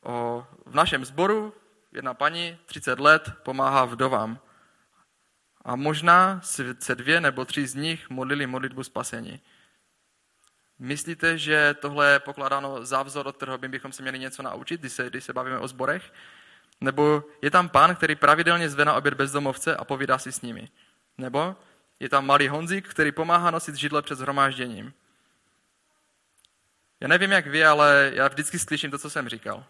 o, 0.00 0.46
v 0.66 0.74
našem 0.74 1.04
sboru 1.04 1.54
jedna 1.92 2.14
paní, 2.14 2.58
30 2.66 3.00
let, 3.00 3.30
pomáhá 3.42 3.84
vdovám. 3.84 4.38
A 5.64 5.76
možná 5.76 6.40
se 6.78 6.94
dvě 6.94 7.20
nebo 7.20 7.44
tři 7.44 7.66
z 7.66 7.74
nich 7.74 8.10
modlili 8.10 8.46
modlitbu 8.46 8.84
spasení. 8.84 9.40
Myslíte, 10.78 11.38
že 11.38 11.74
tohle 11.80 12.12
je 12.12 12.18
pokládáno 12.18 12.84
za 12.84 13.02
vzor, 13.02 13.26
od 13.26 13.36
kterého 13.36 13.58
bychom 13.58 13.92
se 13.92 14.02
měli 14.02 14.18
něco 14.18 14.42
naučit, 14.42 14.80
když 14.80 14.92
se, 14.92 15.10
když 15.10 15.24
se 15.24 15.32
bavíme 15.32 15.58
o 15.58 15.68
zborech? 15.68 16.12
Nebo 16.80 17.24
je 17.42 17.50
tam 17.50 17.68
pán, 17.68 17.96
který 17.96 18.16
pravidelně 18.16 18.68
zve 18.68 18.84
na 18.84 18.94
oběd 18.94 19.14
bezdomovce 19.14 19.76
a 19.76 19.84
povídá 19.84 20.18
si 20.18 20.32
s 20.32 20.42
nimi? 20.42 20.68
Nebo 21.18 21.56
je 22.02 22.08
tam 22.08 22.26
malý 22.26 22.48
Honzik, 22.48 22.88
který 22.88 23.12
pomáhá 23.12 23.50
nosit 23.50 23.74
židle 23.74 24.02
před 24.02 24.18
zhromážděním? 24.18 24.94
Já 27.00 27.08
nevím, 27.08 27.32
jak 27.32 27.46
vy, 27.46 27.64
ale 27.64 28.10
já 28.14 28.28
vždycky 28.28 28.58
slyším 28.58 28.90
to, 28.90 28.98
co 28.98 29.10
jsem 29.10 29.28
říkal. 29.28 29.64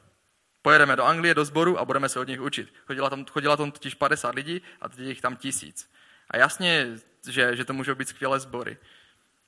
Pojedeme 0.63 0.97
do 0.97 1.05
Anglie, 1.05 1.35
do 1.35 1.45
sboru 1.45 1.79
a 1.79 1.85
budeme 1.85 2.09
se 2.09 2.21
od 2.21 2.29
nich 2.29 2.41
učit. 2.41 2.75
Chodila 2.87 3.11
tam, 3.11 3.25
chodila 3.25 3.57
tam 3.57 3.73
totiž 3.73 3.95
50 3.95 4.35
lidí 4.35 4.63
a 4.81 4.89
teď 4.89 4.99
jich 4.99 5.21
tam 5.21 5.37
tisíc. 5.37 5.91
A 6.31 6.37
jasně, 6.37 6.87
že, 7.29 7.57
že 7.57 7.65
to 7.65 7.73
můžou 7.73 7.95
být 7.95 8.09
skvělé 8.09 8.41
sbory. 8.41 8.77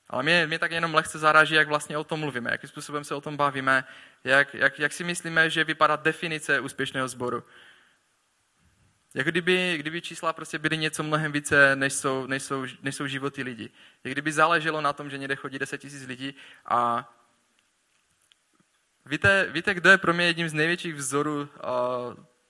Ale 0.09 0.23
mě, 0.23 0.47
mě 0.47 0.59
tak 0.59 0.71
jenom 0.71 0.95
lehce 0.95 1.19
zaráží, 1.19 1.55
jak 1.55 1.67
vlastně 1.67 1.97
o 1.97 2.03
tom 2.03 2.19
mluvíme, 2.19 2.51
jakým 2.51 2.69
způsobem 2.69 3.03
se 3.03 3.15
o 3.15 3.21
tom 3.21 3.37
bavíme, 3.37 3.83
jak, 4.23 4.53
jak, 4.53 4.79
jak 4.79 4.93
si 4.93 5.03
myslíme, 5.03 5.49
že 5.49 5.63
vypadá 5.63 5.95
definice 5.95 6.59
úspěšného 6.59 7.07
sboru. 7.07 7.43
Jak 9.15 9.27
kdyby, 9.27 9.77
kdyby 9.77 10.01
čísla 10.01 10.33
prostě 10.33 10.59
byly 10.59 10.77
něco 10.77 11.03
mnohem 11.03 11.31
více, 11.31 11.75
než 11.75 11.93
jsou, 11.93 12.27
než 12.27 12.43
jsou, 12.43 12.65
než 12.81 12.95
jsou 12.95 13.07
životy 13.07 13.43
lidí. 13.43 13.69
Jak 14.03 14.11
kdyby 14.11 14.31
záleželo 14.31 14.81
na 14.81 14.93
tom, 14.93 15.09
že 15.09 15.17
někde 15.17 15.35
chodí 15.35 15.59
10 15.59 15.77
tisíc 15.77 16.07
lidí 16.07 16.35
a 16.65 17.11
Víte, 19.07 19.47
víte, 19.51 19.73
kdo 19.73 19.89
je 19.89 19.97
pro 19.97 20.13
mě 20.13 20.25
jedním 20.25 20.49
z 20.49 20.53
největších 20.53 20.95
vzorů 20.95 21.41
uh, 21.41 21.47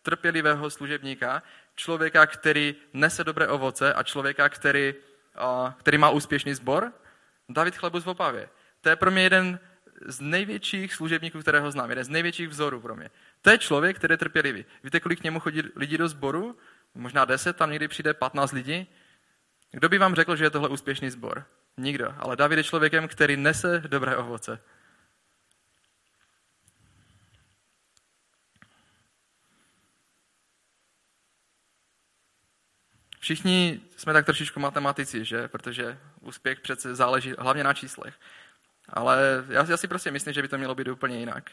trpělivého 0.02 0.70
služebníka? 0.70 1.44
Člověka, 1.76 2.26
který 2.26 2.76
nese 2.94 3.24
dobré 3.24 3.48
ovoce 3.48 3.94
a 3.94 4.04
člověka, 4.04 4.50
který, 4.50 4.94
uh, 5.64 5.72
který 5.72 5.98
má 5.98 6.10
úspěšný 6.10 6.54
sbor? 6.54 6.92
David 7.50 7.76
Chlebus 7.78 8.04
v 8.04 8.10
Opavě. 8.10 8.50
To 8.82 8.90
je 8.90 8.96
pro 8.96 9.12
mě 9.12 9.24
jeden 9.24 9.60
z 10.06 10.20
největších 10.20 10.94
služebníků, 10.94 11.40
kterého 11.40 11.72
znám, 11.72 11.90
jeden 11.90 12.06
z 12.06 12.10
největších 12.10 12.50
vzorů 12.50 12.82
pro 12.82 12.96
mě. 12.96 13.10
To 13.46 13.52
je 13.52 13.58
člověk, 13.58 13.98
který 13.98 14.14
je 14.14 14.18
trpělivý. 14.18 14.66
Víte, 14.84 15.00
kolik 15.00 15.20
k 15.20 15.24
němu 15.24 15.40
chodí 15.40 15.62
lidí 15.76 15.98
do 15.98 16.08
sboru? 16.08 16.58
Možná 16.96 17.26
10, 17.26 17.56
tam 17.56 17.70
někdy 17.70 17.88
přijde 17.88 18.14
15 18.14 18.52
lidí. 18.52 18.88
Kdo 19.72 19.90
by 19.90 19.98
vám 19.98 20.16
řekl, 20.16 20.36
že 20.36 20.44
je 20.44 20.50
tohle 20.50 20.70
úspěšný 20.70 21.10
sbor? 21.10 21.46
Nikdo. 21.78 22.16
Ale 22.18 22.36
David 22.36 22.58
je 22.58 22.64
člověkem, 22.64 23.08
který 23.08 23.38
nese 23.38 23.80
dobré 23.80 24.18
ovoce. 24.18 24.62
Všichni 33.20 33.82
jsme 33.98 34.14
tak 34.14 34.26
trošičku 34.26 34.60
matematici, 34.60 35.26
že? 35.26 35.48
Protože 35.48 36.00
úspěch 36.22 36.60
přece 36.60 36.96
záleží 36.96 37.34
hlavně 37.40 37.64
na 37.64 37.74
číslech. 37.74 38.20
Ale 38.90 39.46
já, 39.50 39.66
já 39.70 39.78
si 39.78 39.88
prostě 39.88 40.12
myslím, 40.12 40.34
že 40.34 40.42
by 40.42 40.48
to 40.48 40.58
mělo 40.58 40.76
být 40.76 40.88
úplně 40.88 41.20
jinak. 41.20 41.52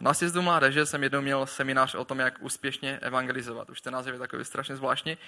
Na 0.00 0.14
sjezdu 0.14 0.42
mládeže 0.42 0.86
jsem 0.86 1.02
jednou 1.02 1.20
měl 1.20 1.46
seminář 1.46 1.94
o 1.94 2.04
tom, 2.04 2.18
jak 2.18 2.34
úspěšně 2.40 2.98
evangelizovat. 3.02 3.70
Už 3.70 3.80
ten 3.80 3.92
název 3.92 4.12
je 4.12 4.18
takový 4.18 4.44
strašně 4.44 4.76
zvláštní. 4.76 5.18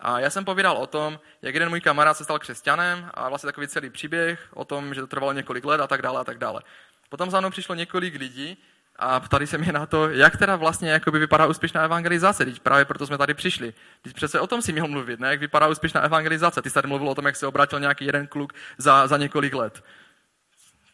A 0.00 0.20
já 0.20 0.30
jsem 0.30 0.44
povídal 0.44 0.76
o 0.76 0.86
tom, 0.86 1.20
jak 1.42 1.54
jeden 1.54 1.68
můj 1.68 1.80
kamarád 1.80 2.16
se 2.16 2.24
stal 2.24 2.38
křesťanem 2.38 3.10
a 3.14 3.28
vlastně 3.28 3.46
takový 3.46 3.68
celý 3.68 3.90
příběh 3.90 4.48
o 4.54 4.64
tom, 4.64 4.94
že 4.94 5.00
to 5.00 5.06
trvalo 5.06 5.32
několik 5.32 5.64
let 5.64 5.80
a 5.80 5.86
tak 5.86 6.02
dále 6.02 6.20
a 6.20 6.24
tak 6.24 6.38
dále. 6.38 6.62
Potom 7.08 7.30
za 7.30 7.40
mnou 7.40 7.50
přišlo 7.50 7.74
několik 7.74 8.14
lidí 8.14 8.58
a 8.96 9.20
ptali 9.20 9.46
se 9.46 9.58
mě 9.58 9.72
na 9.72 9.86
to, 9.86 10.10
jak 10.10 10.36
teda 10.36 10.56
vlastně 10.56 10.90
jakoby 10.90 11.18
vypadá 11.18 11.46
úspěšná 11.46 11.82
evangelizace. 11.82 12.44
Teď 12.44 12.60
právě 12.60 12.84
proto 12.84 13.06
jsme 13.06 13.18
tady 13.18 13.34
přišli. 13.34 13.74
Teď 14.02 14.14
přece 14.14 14.40
o 14.40 14.46
tom 14.46 14.62
si 14.62 14.72
měl 14.72 14.88
mluvit, 14.88 15.20
ne? 15.20 15.28
jak 15.28 15.40
vypadá 15.40 15.68
úspěšná 15.68 16.00
evangelizace. 16.00 16.62
Ty 16.62 16.70
jsi 16.70 16.74
tady 16.74 16.88
mluvil 16.88 17.08
o 17.08 17.14
tom, 17.14 17.26
jak 17.26 17.36
se 17.36 17.46
obrátil 17.46 17.80
nějaký 17.80 18.04
jeden 18.04 18.26
kluk 18.26 18.52
za, 18.78 19.06
za 19.06 19.16
několik 19.16 19.54
let. 19.54 19.82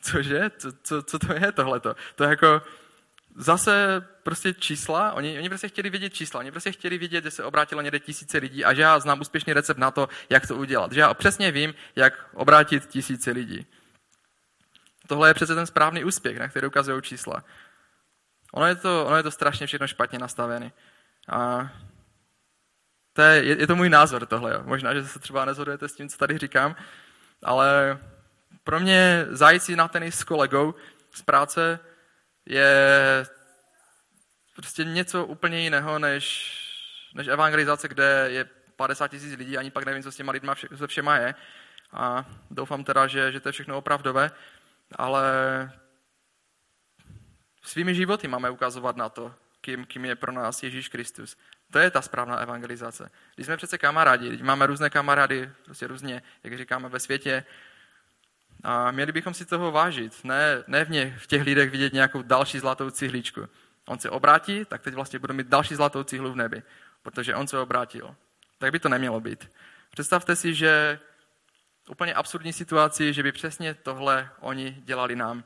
Cože? 0.04 0.50
Co, 0.58 0.72
co, 0.82 1.02
co 1.02 1.18
to 1.18 1.32
je 1.32 1.52
tohleto? 1.52 1.96
To 2.14 2.24
je 2.24 2.30
jako 2.30 2.62
zase 3.36 4.06
prostě 4.22 4.54
čísla, 4.54 5.12
oni, 5.12 5.38
oni 5.38 5.48
prostě 5.48 5.68
chtěli 5.68 5.90
vidět 5.90 6.10
čísla, 6.10 6.40
oni 6.40 6.50
prostě 6.50 6.72
chtěli 6.72 6.98
vidět, 6.98 7.24
že 7.24 7.30
se 7.30 7.44
obrátilo 7.44 7.82
někde 7.82 8.00
tisíce 8.00 8.38
lidí 8.38 8.64
a 8.64 8.74
že 8.74 8.82
já 8.82 9.00
znám 9.00 9.20
úspěšný 9.20 9.52
recept 9.52 9.78
na 9.78 9.90
to, 9.90 10.08
jak 10.30 10.46
to 10.46 10.56
udělat. 10.56 10.92
Že 10.92 11.00
já 11.00 11.14
přesně 11.14 11.50
vím, 11.50 11.74
jak 11.96 12.14
obrátit 12.34 12.86
tisíce 12.86 13.30
lidí. 13.30 13.66
Tohle 15.06 15.30
je 15.30 15.34
přece 15.34 15.54
ten 15.54 15.66
správný 15.66 16.04
úspěch, 16.04 16.38
na 16.38 16.48
který 16.48 16.66
ukazují 16.66 17.02
čísla. 17.02 17.44
Ono 18.52 18.66
je 18.66 18.74
to, 18.74 19.06
ono 19.06 19.16
je 19.16 19.22
to 19.22 19.30
strašně 19.30 19.66
všechno 19.66 19.86
špatně 19.86 20.18
nastavené. 20.18 20.72
A 21.28 21.70
to 23.12 23.22
je, 23.22 23.44
je, 23.44 23.60
je 23.60 23.66
to 23.66 23.76
můj 23.76 23.88
názor 23.88 24.26
tohle. 24.26 24.54
Jo. 24.54 24.62
Možná, 24.64 24.94
že 24.94 25.04
se 25.04 25.18
třeba 25.18 25.44
nezhodujete 25.44 25.88
s 25.88 25.94
tím, 25.94 26.08
co 26.08 26.18
tady 26.18 26.38
říkám, 26.38 26.76
ale 27.42 27.98
pro 28.64 28.80
mě 28.80 29.26
zajít 29.30 29.62
si 29.62 29.76
na 29.76 29.88
tenis 29.88 30.18
s 30.18 30.24
kolegou 30.24 30.74
z 31.14 31.22
práce 31.22 31.80
je 32.46 33.26
prostě 34.56 34.84
něco 34.84 35.24
úplně 35.24 35.60
jiného, 35.60 35.98
než, 35.98 36.54
než 37.14 37.28
evangelizace, 37.28 37.88
kde 37.88 38.26
je 38.30 38.44
50 38.76 39.08
tisíc 39.08 39.38
lidí, 39.38 39.58
ani 39.58 39.70
pak 39.70 39.84
nevím, 39.84 40.02
co 40.02 40.12
s 40.12 40.16
těma 40.16 40.32
lidma 40.32 40.54
vše, 40.54 40.68
se 40.74 40.86
všema 40.86 41.16
je. 41.16 41.34
A 41.92 42.24
doufám 42.50 42.84
teda, 42.84 43.06
že, 43.06 43.32
že 43.32 43.40
to 43.40 43.48
je 43.48 43.52
všechno 43.52 43.78
opravdové, 43.78 44.30
ale 44.96 45.22
svými 47.62 47.94
životy 47.94 48.28
máme 48.28 48.50
ukazovat 48.50 48.96
na 48.96 49.08
to, 49.08 49.34
kým, 49.60 49.84
kým 49.86 50.04
je 50.04 50.16
pro 50.16 50.32
nás 50.32 50.62
Ježíš 50.62 50.88
Kristus. 50.88 51.36
To 51.70 51.78
je 51.78 51.90
ta 51.90 52.02
správná 52.02 52.36
evangelizace. 52.36 53.10
Když 53.34 53.46
jsme 53.46 53.56
přece 53.56 53.78
kamarádi, 53.78 54.28
když 54.28 54.42
máme 54.42 54.66
různé 54.66 54.90
kamarády, 54.90 55.50
prostě 55.64 55.86
různě, 55.86 56.22
jak 56.44 56.58
říkáme, 56.58 56.88
ve 56.88 57.00
světě, 57.00 57.44
a 58.64 58.90
měli 58.90 59.12
bychom 59.12 59.34
si 59.34 59.44
toho 59.44 59.72
vážit, 59.72 60.24
ne, 60.24 60.64
ne 60.66 60.84
v, 60.84 60.90
ně, 60.90 61.16
v 61.18 61.26
těch 61.26 61.42
lidech 61.42 61.70
vidět 61.70 61.92
nějakou 61.92 62.22
další 62.22 62.58
zlatou 62.58 62.90
cihličku. 62.90 63.48
On 63.86 63.98
se 63.98 64.10
obrátí, 64.10 64.64
tak 64.64 64.82
teď 64.82 64.94
vlastně 64.94 65.18
bude 65.18 65.34
mít 65.34 65.46
další 65.46 65.74
zlatou 65.74 66.02
cihlu 66.02 66.32
v 66.32 66.36
nebi, 66.36 66.62
protože 67.02 67.34
on 67.34 67.46
se 67.46 67.58
obrátil. 67.58 68.16
Tak 68.58 68.72
by 68.72 68.78
to 68.78 68.88
nemělo 68.88 69.20
být. 69.20 69.50
Představte 69.90 70.36
si, 70.36 70.54
že 70.54 70.98
úplně 71.88 72.14
absurdní 72.14 72.52
situaci, 72.52 73.12
že 73.12 73.22
by 73.22 73.32
přesně 73.32 73.74
tohle 73.74 74.30
oni 74.40 74.82
dělali 74.84 75.16
nám. 75.16 75.44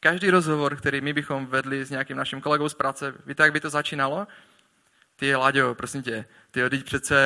Každý 0.00 0.30
rozhovor, 0.30 0.76
který 0.76 1.00
my 1.00 1.12
bychom 1.12 1.46
vedli 1.46 1.84
s 1.84 1.90
nějakým 1.90 2.16
naším 2.16 2.40
kolegou 2.40 2.68
z 2.68 2.74
práce, 2.74 3.14
víte, 3.26 3.42
jak 3.42 3.52
by 3.52 3.60
to 3.60 3.70
začínalo? 3.70 4.26
Ty, 5.20 5.34
Láďo, 5.36 5.74
prosím 5.74 6.02
tě, 6.02 6.24
ty 6.50 6.70
teď 6.70 6.84
přece, 6.84 7.16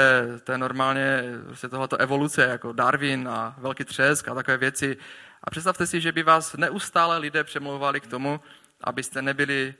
to 0.45 0.53
je 0.53 0.59
normálně 0.59 1.23
prostě 1.47 1.69
tohleto 1.69 1.97
evoluce, 1.97 2.43
jako 2.43 2.73
Darwin 2.73 3.29
a 3.29 3.55
velký 3.59 3.85
třesk 3.85 4.29
a 4.29 4.35
takové 4.35 4.57
věci. 4.57 4.97
A 5.43 5.51
představte 5.51 5.87
si, 5.87 6.01
že 6.01 6.13
by 6.13 6.23
vás 6.23 6.57
neustále 6.57 7.19
lidé 7.19 7.45
přemlouvali 7.45 8.01
k 8.01 8.07
tomu, 8.07 8.41
abyste 8.81 9.23
nebyli 9.23 9.75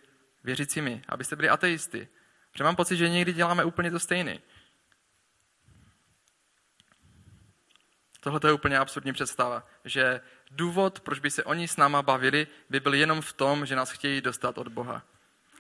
věřícími, 0.45 1.03
abyste 1.09 1.37
byli 1.37 1.49
ateisty. 1.49 2.09
Protože 2.53 2.65
mám 2.65 2.77
pocit, 2.77 2.97
že 2.97 3.09
někdy 3.09 3.33
děláme 3.33 3.65
úplně 3.65 3.91
to 3.91 3.99
stejné. 3.99 4.39
Tohle 8.21 8.41
je 8.47 8.53
úplně 8.53 8.79
absurdní 8.79 9.13
představa, 9.13 9.67
že 9.85 10.21
důvod, 10.51 11.01
proč 11.01 11.19
by 11.19 11.31
se 11.31 11.45
oni 11.45 11.69
s 11.69 11.77
náma 11.77 12.03
bavili, 12.03 12.47
by 12.71 12.81
byl 12.81 12.95
jenom 12.95 13.21
v 13.21 13.33
tom, 13.33 13.67
že 13.67 13.77
nás 13.77 13.91
chtějí 13.91 14.21
dostat 14.21 14.59
od 14.59 14.69
Boha. 14.69 15.03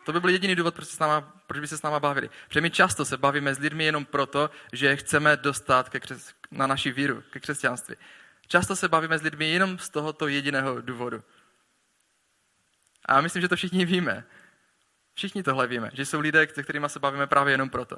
To 0.04 0.12
by 0.12 0.20
byl 0.20 0.30
jediný 0.30 0.54
důvod, 0.54 0.74
proč, 0.74 0.88
se 0.88 0.96
s 0.96 0.98
náma, 0.98 1.20
proč 1.46 1.60
by 1.60 1.68
se 1.68 1.78
s 1.78 1.82
náma 1.82 2.00
bavili. 2.00 2.30
Protože 2.48 2.60
my 2.60 2.70
často 2.70 3.04
se 3.04 3.16
bavíme 3.16 3.54
s 3.54 3.58
lidmi 3.58 3.84
jenom 3.84 4.04
proto, 4.04 4.50
že 4.72 4.96
chceme 4.96 5.36
dostat 5.36 5.88
ke 5.88 6.00
křes, 6.00 6.34
na 6.50 6.66
naši 6.66 6.92
víru, 6.92 7.22
ke 7.30 7.40
křesťanství. 7.40 7.96
Často 8.46 8.76
se 8.76 8.88
bavíme 8.88 9.18
s 9.18 9.22
lidmi 9.22 9.50
jenom 9.50 9.78
z 9.78 9.88
tohoto 9.88 10.28
jediného 10.28 10.80
důvodu. 10.80 11.22
A 13.04 13.20
myslím, 13.20 13.42
že 13.42 13.48
to 13.48 13.56
všichni 13.56 13.84
víme. 13.84 14.24
Všichni 15.14 15.42
tohle 15.42 15.66
víme, 15.66 15.90
že 15.92 16.06
jsou 16.06 16.20
lidé, 16.20 16.48
se 16.54 16.62
kterými 16.62 16.88
se 16.88 16.98
bavíme 16.98 17.26
právě 17.26 17.54
jenom 17.54 17.70
proto. 17.70 17.96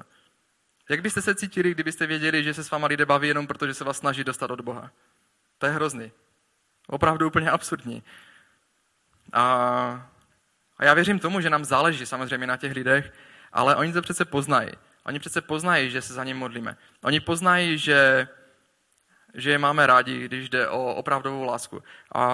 Jak 0.89 1.03
byste 1.03 1.23
se 1.23 1.35
cítili, 1.35 1.71
kdybyste 1.71 2.07
věděli, 2.07 2.45
že 2.45 2.55
se 2.55 2.65
s 2.65 2.71
váma 2.71 2.87
lidé 2.87 3.07
baví 3.07 3.29
jenom 3.29 3.47
proto, 3.47 3.67
že 3.67 3.75
se 3.75 3.85
vás 3.85 3.99
snaží 3.99 4.25
dostat 4.25 4.51
od 4.51 4.61
Boha? 4.61 4.91
To 5.59 5.67
je 5.67 5.73
hrozný. 5.73 6.13
Opravdu 6.87 7.27
úplně 7.27 7.51
absurdní. 7.51 8.03
A 9.33 10.11
a 10.79 10.85
já 10.85 10.95
věřím 10.95 11.19
tomu, 11.19 11.41
že 11.41 11.51
nám 11.51 11.65
záleží 11.65 12.07
samozřejmě 12.07 12.47
na 12.47 12.57
těch 12.57 12.73
lidech, 12.73 13.13
ale 13.53 13.77
oni 13.77 13.93
to 13.93 14.03
přece 14.03 14.25
poznají. 14.25 14.71
Oni 15.05 15.19
přece 15.19 15.41
poznají, 15.41 15.91
že 15.91 16.03
se 16.03 16.15
za 16.15 16.25
ně 16.25 16.35
modlíme. 16.35 16.77
Oni 17.03 17.21
poznají, 17.21 17.79
že, 17.79 18.29
že 19.35 19.51
je 19.51 19.59
máme 19.59 19.87
rádi, 19.87 20.25
když 20.25 20.49
jde 20.49 20.69
o 20.69 20.95
opravdovou 20.95 21.45
lásku. 21.45 21.83
A, 22.15 22.25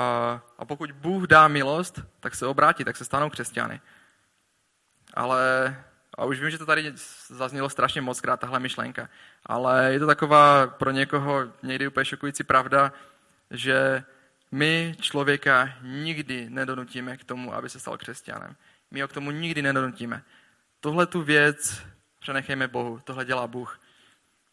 a 0.59 0.65
pokud 0.65 0.93
Bůh 0.93 1.27
dá 1.27 1.49
milost, 1.49 2.01
tak 2.21 2.35
se 2.35 2.47
obrátí, 2.47 2.85
tak 2.85 2.97
se 2.97 3.05
stanou 3.05 3.31
křesťany. 3.31 3.81
Ale, 5.15 5.77
a 6.19 6.25
už 6.25 6.41
vím, 6.41 6.51
že 6.51 6.59
to 6.59 6.67
tady 6.67 6.93
zaznělo 7.29 7.69
strašně 7.69 8.01
moc 8.01 8.21
krát, 8.21 8.41
tahle 8.41 8.61
myšlenka, 8.61 9.09
ale 9.47 9.93
je 9.93 9.99
to 10.01 10.07
taková 10.07 10.67
pro 10.67 10.91
někoho 10.91 11.53
někdy 11.63 11.89
úplně 11.89 12.05
šokující 12.05 12.45
pravda, 12.45 12.93
že 13.51 14.05
my 14.53 14.97
člověka 15.01 15.75
nikdy 15.83 16.51
nedonutíme 16.51 17.17
k 17.17 17.25
tomu, 17.25 17.55
aby 17.55 17.71
se 17.71 17.81
stal 17.81 17.99
křesťanem. 17.99 18.57
My 18.91 19.01
ho 19.01 19.09
k 19.09 19.13
tomu 19.13 19.31
nikdy 19.31 19.63
nedonutíme. 19.63 20.23
Tohle 20.81 21.07
tu 21.07 21.23
věc 21.23 21.83
přenechejme 22.19 22.69
Bohu, 22.69 23.01
tohle 23.05 23.25
dělá 23.25 23.47
Bůh. 23.47 23.81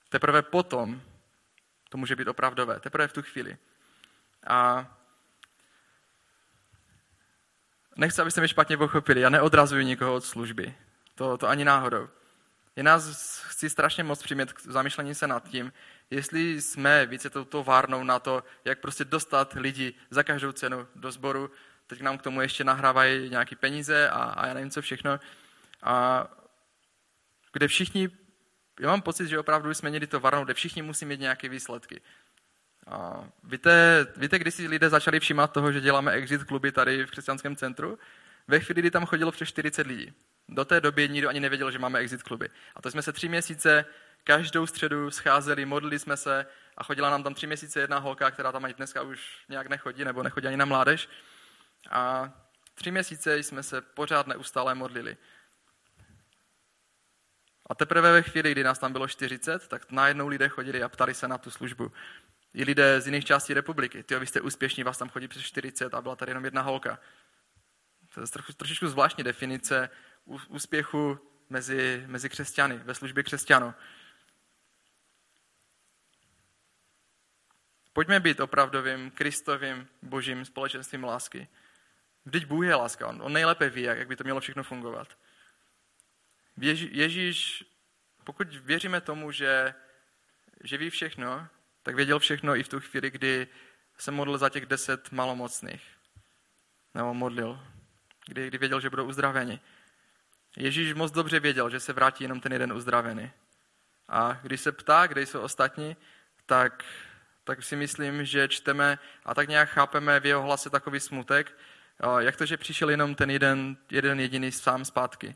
Teprve 0.10 0.42
potom 0.42 1.02
to 1.90 1.98
může 1.98 2.16
být 2.16 2.28
opravdové, 2.28 2.80
teprve 2.80 3.08
v 3.08 3.14
tu 3.14 3.22
chvíli. 3.22 3.58
A 4.48 4.88
nechci, 7.96 8.22
abyste 8.22 8.42
mi 8.42 8.48
špatně 8.48 8.78
pochopili, 8.78 9.22
já 9.22 9.30
neodrazuji 9.30 9.86
nikoho 9.86 10.14
od 10.16 10.26
služby. 10.26 10.76
To, 11.16 11.38
to 11.38 11.48
ani 11.48 11.66
náhodou. 11.66 12.10
Je 12.76 12.84
nás 12.84 13.40
chci 13.40 13.70
strašně 13.70 14.04
moc 14.04 14.24
přimět 14.24 14.54
k 14.54 14.62
zamýšlení 14.62 15.16
se 15.16 15.28
nad 15.28 15.50
tím, 15.50 15.74
jestli 16.10 16.62
jsme 16.62 17.06
více 17.06 17.30
touto 17.30 17.64
várnou 17.64 18.04
na 18.04 18.20
to, 18.20 18.44
jak 18.66 18.80
prostě 18.80 19.06
dostat 19.06 19.54
lidi 19.54 19.94
za 20.10 20.24
každou 20.24 20.52
cenu 20.52 20.88
do 20.96 21.12
sboru, 21.12 21.52
teď 21.88 22.02
nám 22.02 22.18
k 22.18 22.22
tomu 22.22 22.42
ještě 22.42 22.64
nahrávají 22.64 23.30
nějaké 23.30 23.56
peníze 23.56 24.10
a, 24.10 24.24
a 24.24 24.48
já 24.48 24.54
nevím 24.54 24.72
co 24.72 24.82
všechno, 24.82 25.20
a 25.84 26.28
kde 27.54 27.68
všichni, 27.68 28.10
já 28.80 28.90
mám 28.90 29.02
pocit, 29.02 29.28
že 29.28 29.40
opravdu 29.40 29.74
jsme 29.74 29.90
měli 29.90 30.08
to 30.08 30.20
varnou, 30.20 30.46
kde 30.46 30.54
všichni 30.54 30.82
musí 30.82 31.06
mít 31.06 31.20
nějaké 31.20 31.50
výsledky. 31.50 32.02
A 32.88 33.28
víte, 33.44 34.06
víte, 34.18 34.40
když 34.40 34.54
si 34.54 34.68
lidé 34.68 34.90
začali 34.90 35.20
všímat 35.20 35.52
toho, 35.52 35.72
že 35.72 35.82
děláme 35.82 36.12
exit 36.12 36.44
kluby 36.44 36.72
tady 36.72 37.06
v 37.06 37.12
křesťanském 37.12 37.56
centru? 37.56 38.00
Ve 38.48 38.60
chvíli, 38.60 38.82
kdy 38.82 38.92
tam 38.92 39.06
chodilo 39.06 39.32
přes 39.32 39.50
40 39.50 39.88
lidí. 39.88 40.14
Do 40.50 40.66
té 40.66 40.82
doby 40.82 41.10
nikdo 41.10 41.30
ani 41.30 41.40
nevěděl, 41.40 41.72
že 41.72 41.80
máme 41.80 42.00
exit 42.00 42.24
kluby. 42.24 42.50
A 42.76 42.82
to 42.82 42.92
jsme 42.92 43.02
se 43.02 43.14
tři 43.14 43.30
měsíce 43.30 43.86
každou 44.24 44.68
středu 44.68 45.12
scházeli, 45.12 45.66
modlili 45.66 46.00
jsme 46.00 46.18
se 46.18 46.46
a 46.78 46.84
chodila 46.84 47.10
nám 47.10 47.24
tam 47.24 47.34
tři 47.34 47.48
měsíce 47.48 47.80
jedna 47.80 48.00
holka, 48.00 48.32
která 48.32 48.52
tam 48.52 48.66
ani 48.66 48.74
dneska 48.74 49.02
už 49.02 49.46
nějak 49.50 49.68
nechodí, 49.68 50.06
nebo 50.06 50.24
nechodí 50.24 50.48
ani 50.48 50.58
na 50.58 50.66
mládež. 50.66 51.10
A 51.90 52.32
tři 52.76 52.92
měsíce 52.92 53.38
jsme 53.38 53.64
se 53.64 53.82
pořád 53.82 54.28
neustále 54.28 54.76
modlili. 54.76 55.18
A 57.70 57.76
teprve 57.76 58.12
ve 58.12 58.22
chvíli, 58.22 58.52
kdy 58.52 58.64
nás 58.64 58.80
tam 58.80 58.92
bylo 58.92 59.08
40, 59.08 59.68
tak 59.68 59.92
najednou 59.92 60.28
lidé 60.28 60.50
chodili 60.50 60.84
a 60.84 60.90
ptali 60.90 61.14
se 61.14 61.28
na 61.28 61.38
tu 61.38 61.52
službu. 61.52 61.92
I 62.54 62.64
lidé 62.64 63.02
z 63.02 63.06
jiných 63.06 63.26
částí 63.26 63.54
republiky. 63.54 64.04
Ty, 64.04 64.20
vy 64.20 64.28
jste 64.28 64.42
úspěšní, 64.42 64.84
vás 64.84 64.98
tam 64.98 65.10
chodí 65.10 65.28
přes 65.28 65.44
40 65.44 65.94
a 65.94 66.02
byla 66.02 66.16
tady 66.16 66.30
jenom 66.30 66.46
jedna 66.46 66.62
holka. 66.62 67.00
To 68.14 68.22
je 68.22 68.28
trochu, 68.28 68.54
trošičku 68.54 68.88
zvláštní 68.88 69.24
definice 69.24 69.90
úspěchu 70.48 71.20
mezi, 71.50 72.04
mezi 72.08 72.30
křesťany, 72.30 72.78
ve 72.78 72.96
službě 72.96 73.24
křesťanů. 73.24 73.74
Pojďme 78.00 78.20
být 78.20 78.40
opravdovým, 78.40 79.12
kristovým, 79.12 79.88
božím 80.02 80.46
společenstvím 80.46 81.04
lásky. 81.04 81.48
Vždyť 82.26 82.46
Bůh 82.46 82.66
je 82.66 82.76
láska, 82.76 83.08
on, 83.08 83.22
on 83.22 83.34
nejlépe 83.34 83.70
ví, 83.70 83.82
jak 83.82 84.08
by 84.08 84.16
to 84.16 84.24
mělo 84.24 84.40
všechno 84.40 84.64
fungovat. 84.64 85.18
Ježí, 86.58 86.90
Ježíš, 86.92 87.64
pokud 88.24 88.48
věříme 88.48 89.02
tomu, 89.02 89.32
že, 89.32 89.74
že 90.64 90.78
ví 90.78 90.90
všechno, 90.90 91.48
tak 91.84 91.96
věděl 91.96 92.20
všechno 92.20 92.56
i 92.56 92.64
v 92.64 92.68
tu 92.68 92.80
chvíli, 92.80 93.12
kdy 93.12 93.48
se 93.98 94.12
modlil 94.12 94.38
za 94.38 94.50
těch 94.50 94.66
deset 94.66 95.12
malomocných. 95.12 95.84
Nebo 96.94 97.14
modlil, 97.14 97.60
kdy, 98.28 98.48
kdy 98.48 98.58
věděl, 98.58 98.80
že 98.80 98.90
budou 98.90 99.06
uzdraveni. 99.06 99.60
Ježíš 100.58 100.94
moc 100.94 101.12
dobře 101.12 101.40
věděl, 101.40 101.70
že 101.70 101.80
se 101.80 101.94
vrátí 101.94 102.24
jenom 102.24 102.40
ten 102.40 102.52
jeden 102.54 102.74
uzdravený. 102.74 103.32
A 104.08 104.40
když 104.42 104.62
se 104.62 104.72
ptá, 104.72 105.08
kde 105.08 105.22
jsou 105.22 105.42
ostatní, 105.42 105.98
tak 106.46 106.84
tak 107.50 107.64
si 107.64 107.76
myslím, 107.76 108.26
že 108.26 108.48
čteme 108.48 109.00
a 109.26 109.34
tak 109.34 109.50
nějak 109.50 109.70
chápeme 109.70 110.20
v 110.20 110.26
jeho 110.26 110.42
hlase 110.42 110.70
takový 110.70 111.00
smutek, 111.00 111.58
jak 112.20 112.36
to, 112.36 112.46
že 112.46 112.58
přišel 112.58 112.90
jenom 112.90 113.16
ten 113.16 113.30
jeden, 113.30 113.78
jeden 113.92 114.20
jediný 114.20 114.52
sám 114.52 114.86
zpátky. 114.86 115.36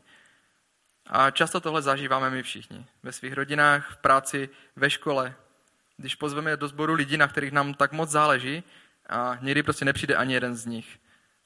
A 1.06 1.30
často 1.30 1.60
tohle 1.60 1.82
zažíváme 1.82 2.30
my 2.30 2.42
všichni. 2.42 2.86
Ve 3.02 3.12
svých 3.12 3.32
rodinách, 3.32 3.92
v 3.92 3.96
práci, 3.96 4.48
ve 4.76 4.90
škole. 4.90 5.34
Když 5.96 6.14
pozveme 6.14 6.56
do 6.56 6.68
sboru 6.68 6.94
lidi, 6.94 7.16
na 7.16 7.28
kterých 7.28 7.52
nám 7.52 7.74
tak 7.74 7.92
moc 7.92 8.10
záleží, 8.10 8.62
a 9.08 9.38
někdy 9.40 9.62
prostě 9.62 9.84
nepřijde 9.84 10.16
ani 10.16 10.34
jeden 10.34 10.54
z 10.56 10.66
nich. 10.66 10.98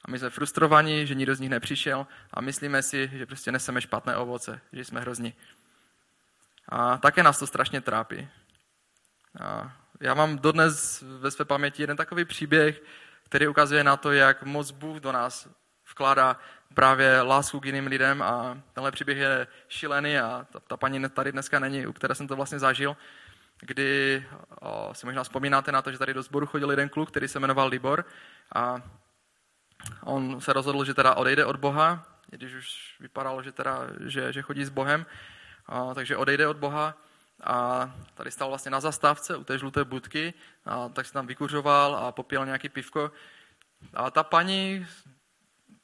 A 0.04 0.10
my 0.10 0.18
jsme 0.18 0.30
frustrovaní, 0.30 1.06
že 1.06 1.14
nikdo 1.14 1.34
z 1.34 1.40
nich 1.40 1.50
nepřišel 1.50 2.06
a 2.34 2.40
myslíme 2.40 2.82
si, 2.82 3.10
že 3.12 3.26
prostě 3.26 3.52
neseme 3.52 3.80
špatné 3.80 4.16
ovoce, 4.16 4.60
že 4.72 4.84
jsme 4.84 5.00
hrozní. 5.00 5.34
A 6.68 6.98
také 6.98 7.22
nás 7.22 7.38
to 7.38 7.46
strašně 7.46 7.80
trápí. 7.80 8.28
A 9.40 9.77
já 10.00 10.14
mám 10.14 10.38
dodnes 10.38 11.04
ve 11.18 11.30
své 11.30 11.44
paměti 11.44 11.82
jeden 11.82 11.96
takový 11.96 12.24
příběh, 12.24 12.82
který 13.24 13.48
ukazuje 13.48 13.84
na 13.84 13.96
to, 13.96 14.12
jak 14.12 14.42
moc 14.42 14.70
Bůh 14.70 14.96
do 14.96 15.12
nás 15.12 15.48
vkládá 15.90 16.36
právě 16.74 17.20
lásku 17.20 17.60
k 17.60 17.66
jiným 17.66 17.86
lidem 17.86 18.22
a 18.22 18.58
tenhle 18.72 18.90
příběh 18.90 19.18
je 19.18 19.46
šílený 19.68 20.18
a 20.18 20.46
ta, 20.52 20.60
ta 20.60 20.76
paní 20.76 21.08
tady 21.08 21.32
dneska 21.32 21.58
není, 21.58 21.86
u 21.86 21.92
které 21.92 22.14
jsem 22.14 22.28
to 22.28 22.36
vlastně 22.36 22.58
zažil, 22.58 22.96
kdy 23.60 24.24
o, 24.60 24.90
si 24.92 25.06
možná 25.06 25.22
vzpomínáte 25.22 25.72
na 25.72 25.82
to, 25.82 25.92
že 25.92 25.98
tady 25.98 26.14
do 26.14 26.22
sboru 26.22 26.46
chodil 26.46 26.70
jeden 26.70 26.88
kluk, 26.88 27.10
který 27.10 27.28
se 27.28 27.40
jmenoval 27.40 27.68
Libor 27.68 28.04
a 28.54 28.82
on 30.02 30.40
se 30.40 30.52
rozhodl, 30.52 30.84
že 30.84 30.94
teda 30.94 31.14
odejde 31.14 31.44
od 31.44 31.56
Boha, 31.56 32.06
když 32.30 32.54
už 32.54 32.96
vypadalo, 33.00 33.42
že, 33.42 33.52
teda, 33.52 33.80
že, 34.06 34.32
že 34.32 34.42
chodí 34.42 34.64
s 34.64 34.70
Bohem, 34.70 35.06
a, 35.66 35.94
takže 35.94 36.16
odejde 36.16 36.48
od 36.48 36.56
Boha 36.56 36.94
a 37.44 37.90
tady 38.14 38.30
stál 38.30 38.48
vlastně 38.48 38.70
na 38.70 38.80
zastávce 38.80 39.36
u 39.36 39.44
té 39.44 39.58
žluté 39.58 39.84
budky, 39.84 40.34
a 40.66 40.88
tak 40.88 41.06
se 41.06 41.12
tam 41.12 41.26
vykuřoval 41.26 41.96
a 41.96 42.12
popíjel 42.12 42.46
nějaký 42.46 42.68
pivko. 42.68 43.12
A 43.94 44.10
ta 44.10 44.22
paní, 44.22 44.86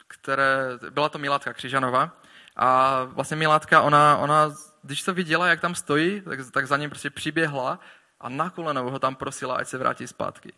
které, 0.08 0.78
byla 0.90 1.08
to 1.08 1.18
Milátka 1.18 1.52
Křižanova, 1.52 2.10
a 2.56 3.02
vlastně 3.04 3.36
Milátka, 3.36 3.80
ona, 3.80 4.16
ona, 4.16 4.54
když 4.82 5.02
to 5.02 5.14
viděla, 5.14 5.48
jak 5.48 5.60
tam 5.60 5.74
stojí, 5.74 6.20
tak, 6.20 6.38
tak 6.52 6.66
za 6.66 6.76
ním 6.76 6.90
prostě 6.90 7.10
přiběhla 7.10 7.80
a 8.20 8.28
na 8.28 8.50
kolenou 8.50 8.90
ho 8.90 8.98
tam 8.98 9.16
prosila, 9.16 9.56
ať 9.56 9.68
se 9.68 9.78
vrátí 9.78 10.06
zpátky. 10.06 10.52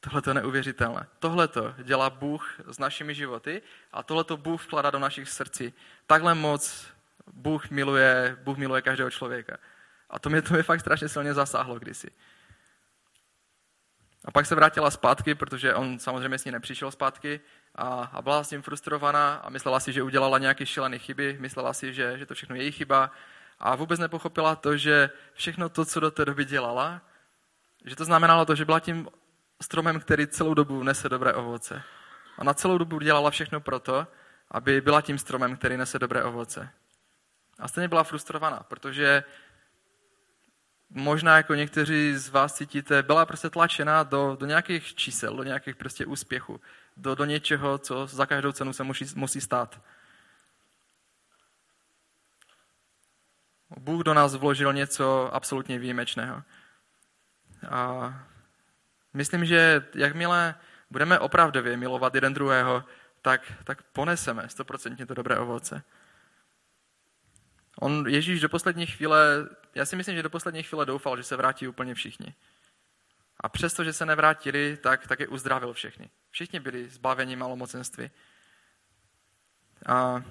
Tohle 0.00 0.22
to 0.22 0.30
je 0.30 0.34
neuvěřitelné. 0.34 1.06
Tohle 1.18 1.48
to 1.48 1.74
dělá 1.82 2.10
Bůh 2.10 2.60
s 2.66 2.78
našimi 2.78 3.14
životy 3.14 3.62
a 3.92 4.02
tohle 4.02 4.24
to 4.24 4.36
Bůh 4.36 4.64
vkládá 4.64 4.90
do 4.90 4.98
našich 4.98 5.28
srdcí. 5.28 5.74
Takhle 6.06 6.34
moc 6.34 6.86
Bůh 7.32 7.70
miluje, 7.70 8.36
Bůh 8.42 8.56
miluje 8.58 8.82
každého 8.82 9.10
člověka. 9.10 9.56
A 10.10 10.18
to 10.18 10.30
mě, 10.30 10.42
to 10.42 10.54
mě 10.54 10.62
fakt 10.62 10.80
strašně 10.80 11.08
silně 11.08 11.34
zasáhlo 11.34 11.78
kdysi. 11.78 12.10
A 14.24 14.30
pak 14.30 14.46
se 14.46 14.54
vrátila 14.54 14.90
zpátky, 14.90 15.34
protože 15.34 15.74
on 15.74 15.98
samozřejmě 15.98 16.38
s 16.38 16.44
ní 16.44 16.52
nepřišel 16.52 16.90
zpátky 16.90 17.40
a, 17.74 17.86
a 18.12 18.22
byla 18.22 18.44
s 18.44 18.48
tím 18.48 18.62
frustrovaná 18.62 19.34
a 19.34 19.50
myslela 19.50 19.80
si, 19.80 19.92
že 19.92 20.02
udělala 20.02 20.38
nějaké 20.38 20.66
šílené 20.66 20.98
chyby, 20.98 21.36
myslela 21.40 21.72
si, 21.72 21.94
že, 21.94 22.18
že 22.18 22.26
to 22.26 22.34
všechno 22.34 22.56
je 22.56 22.62
její 22.62 22.72
chyba 22.72 23.10
a 23.58 23.76
vůbec 23.76 24.00
nepochopila 24.00 24.56
to, 24.56 24.76
že 24.76 25.10
všechno 25.32 25.68
to, 25.68 25.84
co 25.84 26.00
do 26.00 26.10
té 26.10 26.24
doby 26.24 26.44
dělala, 26.44 27.00
že 27.84 27.96
to 27.96 28.04
znamenalo 28.04 28.44
to, 28.44 28.54
že 28.54 28.64
byla 28.64 28.80
tím 28.80 29.08
stromem, 29.62 30.00
který 30.00 30.26
celou 30.26 30.54
dobu 30.54 30.82
nese 30.82 31.08
dobré 31.08 31.34
ovoce. 31.34 31.82
A 32.38 32.44
na 32.44 32.54
celou 32.54 32.78
dobu 32.78 32.98
dělala 33.00 33.30
všechno 33.30 33.60
proto, 33.60 34.06
aby 34.50 34.80
byla 34.80 35.00
tím 35.00 35.18
stromem, 35.18 35.56
který 35.56 35.76
nese 35.76 35.98
dobré 35.98 36.24
ovoce. 36.24 36.70
A 37.58 37.68
stejně 37.68 37.88
byla 37.88 38.04
frustrovaná, 38.04 38.60
protože 38.68 39.24
možná 40.90 41.36
jako 41.36 41.54
někteří 41.54 42.16
z 42.16 42.28
vás 42.28 42.54
cítíte, 42.54 43.02
byla 43.02 43.26
prostě 43.26 43.50
tlačena 43.50 44.02
do, 44.02 44.36
do 44.40 44.46
nějakých 44.46 44.94
čísel, 44.94 45.36
do 45.36 45.42
nějakých 45.42 45.76
prostě 45.76 46.06
úspěchů, 46.06 46.60
do, 46.96 47.14
do 47.14 47.24
něčeho, 47.24 47.78
co 47.78 48.06
za 48.06 48.26
každou 48.26 48.52
cenu 48.52 48.72
se 48.72 48.84
musí, 48.84 49.06
musí 49.14 49.40
stát. 49.40 49.80
Bůh 53.76 54.02
do 54.02 54.14
nás 54.14 54.34
vložil 54.34 54.72
něco 54.72 55.34
absolutně 55.34 55.78
výjimečného. 55.78 56.42
A 57.70 58.14
myslím, 59.14 59.44
že 59.44 59.86
jakmile 59.94 60.54
budeme 60.90 61.18
opravdově 61.18 61.76
milovat 61.76 62.14
jeden 62.14 62.34
druhého, 62.34 62.84
tak, 63.22 63.52
tak 63.64 63.82
poneseme 63.82 64.48
stoprocentně 64.48 65.06
to 65.06 65.14
dobré 65.14 65.38
ovoce. 65.38 65.82
On, 67.80 68.08
Ježíš 68.08 68.40
do 68.40 68.48
poslední 68.48 68.86
chvíle, 68.86 69.48
já 69.78 69.84
si 69.84 69.96
myslím, 69.96 70.16
že 70.16 70.22
do 70.22 70.30
poslední 70.30 70.62
chvíle 70.62 70.86
doufal, 70.86 71.16
že 71.16 71.22
se 71.22 71.36
vrátí 71.36 71.68
úplně 71.68 71.94
všichni. 71.94 72.34
A 73.40 73.48
přesto, 73.48 73.84
že 73.84 73.92
se 73.92 74.06
nevrátili, 74.06 74.76
tak, 74.76 75.06
tak 75.06 75.20
je 75.20 75.28
uzdravil 75.28 75.72
všechny. 75.72 76.10
Všichni 76.30 76.60
byli 76.60 76.88
zbaveni 76.88 77.36
malomocenství. 77.36 78.10
A 79.86 80.22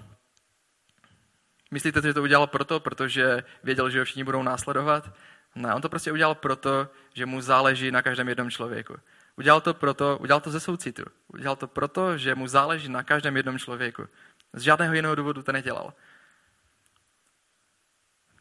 myslíte, 1.71 2.01
že 2.01 2.13
to 2.13 2.21
udělal 2.21 2.47
proto, 2.47 2.79
protože 2.79 3.43
věděl, 3.63 3.89
že 3.89 3.99
ho 3.99 4.05
všichni 4.05 4.23
budou 4.23 4.43
následovat? 4.43 5.13
Ne, 5.55 5.73
on 5.73 5.81
to 5.81 5.89
prostě 5.89 6.12
udělal 6.12 6.36
proto, 6.36 6.88
že 7.13 7.25
mu 7.25 7.41
záleží 7.41 7.91
na 7.91 8.01
každém 8.01 8.29
jednom 8.29 8.51
člověku. 8.51 8.95
Udělal 9.36 9.62
to 9.62 9.73
proto, 9.73 10.17
udělal 10.17 10.41
to 10.41 10.51
ze 10.51 10.60
soucitu. 10.60 11.03
Udělal 11.27 11.55
to 11.55 11.67
proto, 11.67 12.17
že 12.17 12.36
mu 12.36 12.47
záleží 12.47 12.89
na 12.89 13.03
každém 13.03 13.38
jednom 13.38 13.60
člověku. 13.60 14.07
Z 14.53 14.62
žádného 14.62 14.93
jiného 14.93 15.15
důvodu 15.15 15.43
to 15.43 15.51
nedělal. 15.51 15.93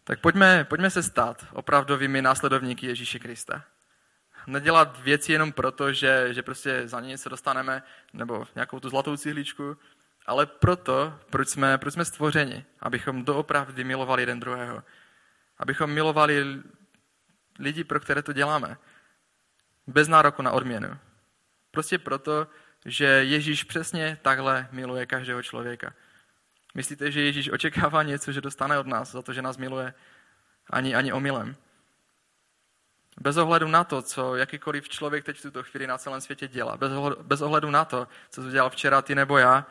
Tak 0.09 0.21
pojďme, 0.21 0.65
pojďme 0.65 0.91
se 0.91 1.03
stát 1.03 1.47
opravdovými 1.53 2.23
následovníky 2.23 2.87
Ježíše 2.87 3.19
Krista. 3.19 3.65
Nedělat 4.47 5.01
věci 5.01 5.33
jenom 5.33 5.53
proto, 5.53 5.93
že, 5.93 6.35
že 6.35 6.43
prostě 6.43 6.89
za 6.89 7.01
ně 7.01 7.19
se 7.19 7.29
dostaneme, 7.29 7.83
nebo 8.13 8.47
nějakou 8.55 8.81
tu 8.81 8.89
zlatou 8.89 9.17
cihličku, 9.17 9.77
ale 10.27 10.47
proto, 10.47 11.19
proč 11.31 11.49
jsme, 11.49 11.79
proč 11.79 11.95
jsme 11.95 12.05
stvořeni, 12.05 12.65
abychom 12.81 13.25
doopravdy 13.25 13.85
milovali 13.85 14.23
jeden 14.23 14.41
druhého. 14.41 14.83
Abychom 15.59 15.91
milovali 15.91 16.63
lidi, 17.59 17.85
pro 17.85 18.01
které 18.01 18.23
to 18.23 18.33
děláme. 18.33 18.77
Bez 19.87 20.09
nároku 20.09 20.43
na 20.43 20.51
odměnu. 20.51 20.99
Prostě 21.71 21.99
proto, 21.99 22.47
že 22.85 23.05
Ježíš 23.07 23.65
přesně 23.65 24.19
takhle 24.23 24.69
miluje 24.73 25.07
každého 25.07 25.43
člověka. 25.43 25.95
Myslíte, 26.77 27.11
že 27.11 27.21
Ježíš 27.21 27.51
očekává 27.53 28.03
něco, 28.03 28.33
že 28.33 28.41
dostane 28.41 28.79
od 28.79 28.87
nás 28.87 29.13
za 29.13 29.23
to, 29.23 29.33
že 29.33 29.43
nás 29.43 29.57
miluje? 29.57 29.95
Ani, 30.71 30.95
ani 30.95 31.13
omylem. 31.13 31.57
Bez 33.21 33.37
ohledu 33.37 33.69
na 33.69 33.85
to, 33.85 34.03
co 34.03 34.37
jakýkoliv 34.37 34.89
člověk 34.89 35.25
teď 35.25 35.39
v 35.39 35.43
tuto 35.43 35.63
chvíli 35.63 35.87
na 35.87 35.99
celém 35.99 36.21
světě 36.21 36.49
dělá, 36.49 36.77
bez 36.77 36.93
ohledu, 36.93 37.23
bez 37.23 37.41
ohledu 37.41 37.71
na 37.71 37.85
to, 37.85 38.09
co 38.31 38.43
to 38.43 38.51
dělal 38.51 38.71
včera 38.71 39.03
ty 39.03 39.15
nebo 39.15 39.39
já, 39.39 39.67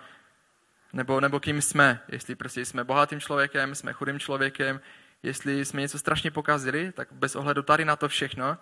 nebo, 0.93 1.21
nebo 1.21 1.39
kým 1.39 1.61
jsme, 1.61 1.99
jestli 2.07 2.35
prostě 2.35 2.65
jsme 2.65 2.83
bohatým 2.83 3.19
člověkem, 3.19 3.75
jsme 3.75 3.93
chudým 3.93 4.19
člověkem, 4.19 4.81
jestli 5.23 5.65
jsme 5.65 5.81
něco 5.81 5.99
strašně 5.99 6.31
pokazili, 6.31 6.91
tak 6.91 7.07
bez 7.11 7.35
ohledu 7.35 7.61
tady 7.63 7.85
na 7.85 7.95
to 7.95 8.07
všechno, 8.07 8.57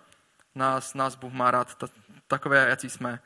nás, 0.55 0.93
nás 0.93 1.15
Bůh 1.15 1.33
má 1.33 1.51
rád, 1.51 1.75
ta, 1.75 1.87
takové, 2.27 2.69
jaký 2.69 2.89
jsme. 2.89 3.19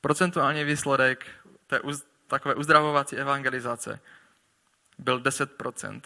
Procentuální 0.00 0.64
výsledek 0.64 1.26
té, 1.66 1.80
takové 2.32 2.54
uzdravovací 2.54 3.16
evangelizace 3.16 4.00
byl 4.98 5.20
10%. 5.20 6.00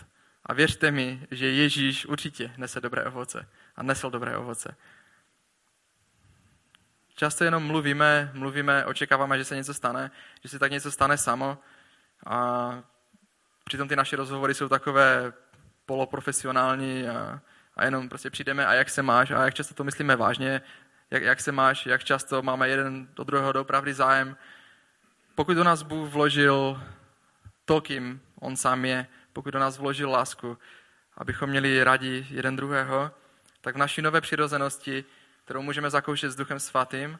A 0.44 0.54
věřte 0.54 0.90
mi, 0.90 1.26
že 1.30 1.46
Ježíš 1.50 2.06
určitě 2.06 2.52
nese 2.56 2.80
dobré 2.80 3.04
ovoce 3.04 3.48
a 3.76 3.82
nesl 3.82 4.10
dobré 4.10 4.36
ovoce. 4.36 4.76
Často 7.14 7.44
jenom 7.44 7.66
mluvíme, 7.66 8.30
mluvíme, 8.34 8.84
očekáváme, 8.84 9.38
že 9.38 9.44
se 9.44 9.56
něco 9.56 9.74
stane, 9.74 10.10
že 10.42 10.48
se 10.48 10.58
tak 10.58 10.72
něco 10.72 10.90
stane 10.90 11.18
samo 11.18 11.58
a 12.26 12.36
přitom 13.64 13.88
ty 13.88 13.96
naše 13.96 14.16
rozhovory 14.16 14.54
jsou 14.54 14.68
takové 14.68 15.32
poloprofesionální 15.86 17.08
a, 17.08 17.40
a 17.76 17.84
jenom 17.84 18.08
prostě 18.08 18.30
přijdeme 18.30 18.66
a 18.66 18.74
jak 18.74 18.90
se 18.90 19.02
máš 19.02 19.30
a 19.30 19.44
jak 19.44 19.54
často 19.54 19.74
to 19.74 19.84
myslíme 19.84 20.16
vážně, 20.16 20.62
jak, 21.10 21.22
jak 21.22 21.40
se 21.40 21.52
máš, 21.52 21.86
jak 21.86 22.04
často 22.04 22.42
máme 22.42 22.68
jeden 22.68 23.08
do 23.16 23.24
druhého 23.24 23.60
opravdu 23.60 23.92
zájem, 23.92 24.36
pokud 25.36 25.54
do 25.54 25.64
nás 25.64 25.82
Bůh 25.82 26.08
vložil 26.08 26.82
to, 27.64 27.80
kým 27.80 28.20
On 28.40 28.56
sám 28.56 28.84
je, 28.84 29.06
pokud 29.32 29.50
do 29.50 29.58
nás 29.58 29.78
vložil 29.78 30.10
lásku, 30.10 30.58
abychom 31.16 31.50
měli 31.50 31.84
rádi 31.84 32.26
jeden 32.30 32.56
druhého, 32.56 33.10
tak 33.60 33.74
v 33.74 33.78
naší 33.78 34.02
nové 34.02 34.20
přirozenosti, 34.20 35.04
kterou 35.44 35.62
můžeme 35.62 35.90
zakoušet 35.90 36.30
s 36.30 36.36
Duchem 36.36 36.60
Svatým, 36.60 37.18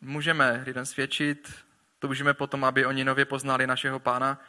můžeme 0.00 0.62
lidem 0.66 0.86
svědčit, 0.86 1.64
toužíme 1.98 2.34
potom, 2.34 2.64
aby 2.64 2.86
oni 2.86 3.04
nově 3.04 3.24
poznali 3.24 3.66
našeho 3.66 4.00
pána 4.00 4.40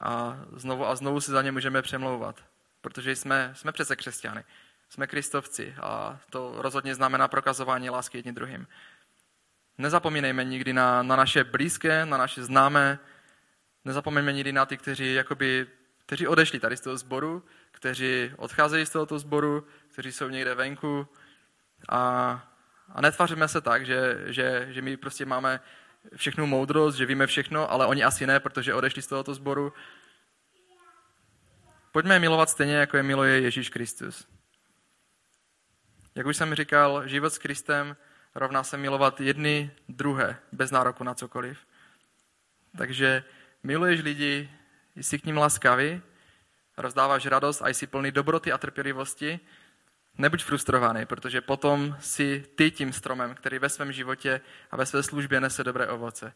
a 0.00 0.38
znovu 0.52 0.86
a 0.86 0.96
znovu 0.96 1.20
si 1.20 1.30
za 1.30 1.42
ně 1.42 1.52
můžeme 1.52 1.82
přemlouvat, 1.82 2.44
protože 2.80 3.16
jsme, 3.16 3.52
jsme 3.56 3.72
přece 3.72 3.96
křesťany, 3.96 4.44
jsme 4.88 5.06
kristovci 5.06 5.74
a 5.82 6.18
to 6.30 6.54
rozhodně 6.56 6.94
znamená 6.94 7.28
prokazování 7.28 7.90
lásky 7.90 8.18
jedním 8.18 8.34
druhým. 8.34 8.66
Nezapomínejme 9.78 10.44
nikdy 10.44 10.72
na, 10.72 11.02
na 11.02 11.16
naše 11.16 11.44
blízké, 11.44 12.06
na 12.06 12.16
naše 12.16 12.44
známé, 12.44 12.98
nezapomeňme 13.84 14.32
nikdy 14.32 14.52
na 14.52 14.66
ty, 14.66 14.76
kteří, 14.76 15.14
jakoby, 15.14 15.66
kteří 16.06 16.26
odešli 16.26 16.60
tady 16.60 16.76
z 16.76 16.80
toho 16.80 16.96
sboru, 16.96 17.44
kteří 17.70 18.32
odcházejí 18.36 18.86
z 18.86 18.90
tohoto 18.90 19.18
sboru, 19.18 19.66
kteří 19.88 20.12
jsou 20.12 20.28
někde 20.28 20.54
venku 20.54 21.08
a, 21.88 22.00
a 22.88 23.00
netváříme 23.00 23.48
se 23.48 23.60
tak, 23.60 23.86
že, 23.86 24.24
že, 24.26 24.66
že 24.70 24.82
my 24.82 24.96
prostě 24.96 25.24
máme 25.24 25.60
všechnu 26.16 26.46
moudrost, 26.46 26.98
že 26.98 27.06
víme 27.06 27.26
všechno, 27.26 27.70
ale 27.70 27.86
oni 27.86 28.04
asi 28.04 28.26
ne, 28.26 28.40
protože 28.40 28.74
odešli 28.74 29.02
z 29.02 29.06
tohoto 29.06 29.34
sboru. 29.34 29.72
Pojďme 31.92 32.14
je 32.14 32.20
milovat 32.20 32.50
stejně, 32.50 32.74
jako 32.74 32.96
je 32.96 33.02
miluje 33.02 33.40
Ježíš 33.40 33.68
Kristus. 33.68 34.28
Jak 36.14 36.26
už 36.26 36.36
jsem 36.36 36.54
říkal, 36.54 37.08
život 37.08 37.30
s 37.30 37.38
Kristem 37.38 37.96
rovná 38.38 38.64
se 38.64 38.76
milovat 38.76 39.20
jedny 39.20 39.70
druhé, 39.88 40.36
bez 40.52 40.70
nároku 40.70 41.04
na 41.04 41.14
cokoliv. 41.14 41.58
Takže 42.78 43.24
miluješ 43.62 44.02
lidi, 44.02 44.50
jsi 44.96 45.18
k 45.18 45.24
ním 45.24 45.36
laskavý, 45.36 46.02
rozdáváš 46.76 47.26
radost 47.26 47.62
a 47.62 47.68
jsi 47.68 47.86
plný 47.86 48.10
dobroty 48.10 48.52
a 48.52 48.58
trpělivosti, 48.58 49.40
Nebuď 50.18 50.44
frustrovaný, 50.44 51.06
protože 51.06 51.40
potom 51.40 51.96
si 52.00 52.44
ty 52.54 52.70
tím 52.70 52.92
stromem, 52.92 53.34
který 53.34 53.58
ve 53.58 53.68
svém 53.68 53.92
životě 53.92 54.40
a 54.70 54.76
ve 54.76 54.86
své 54.86 55.02
službě 55.02 55.40
nese 55.40 55.64
dobré 55.64 55.88
ovoce. 55.88 56.32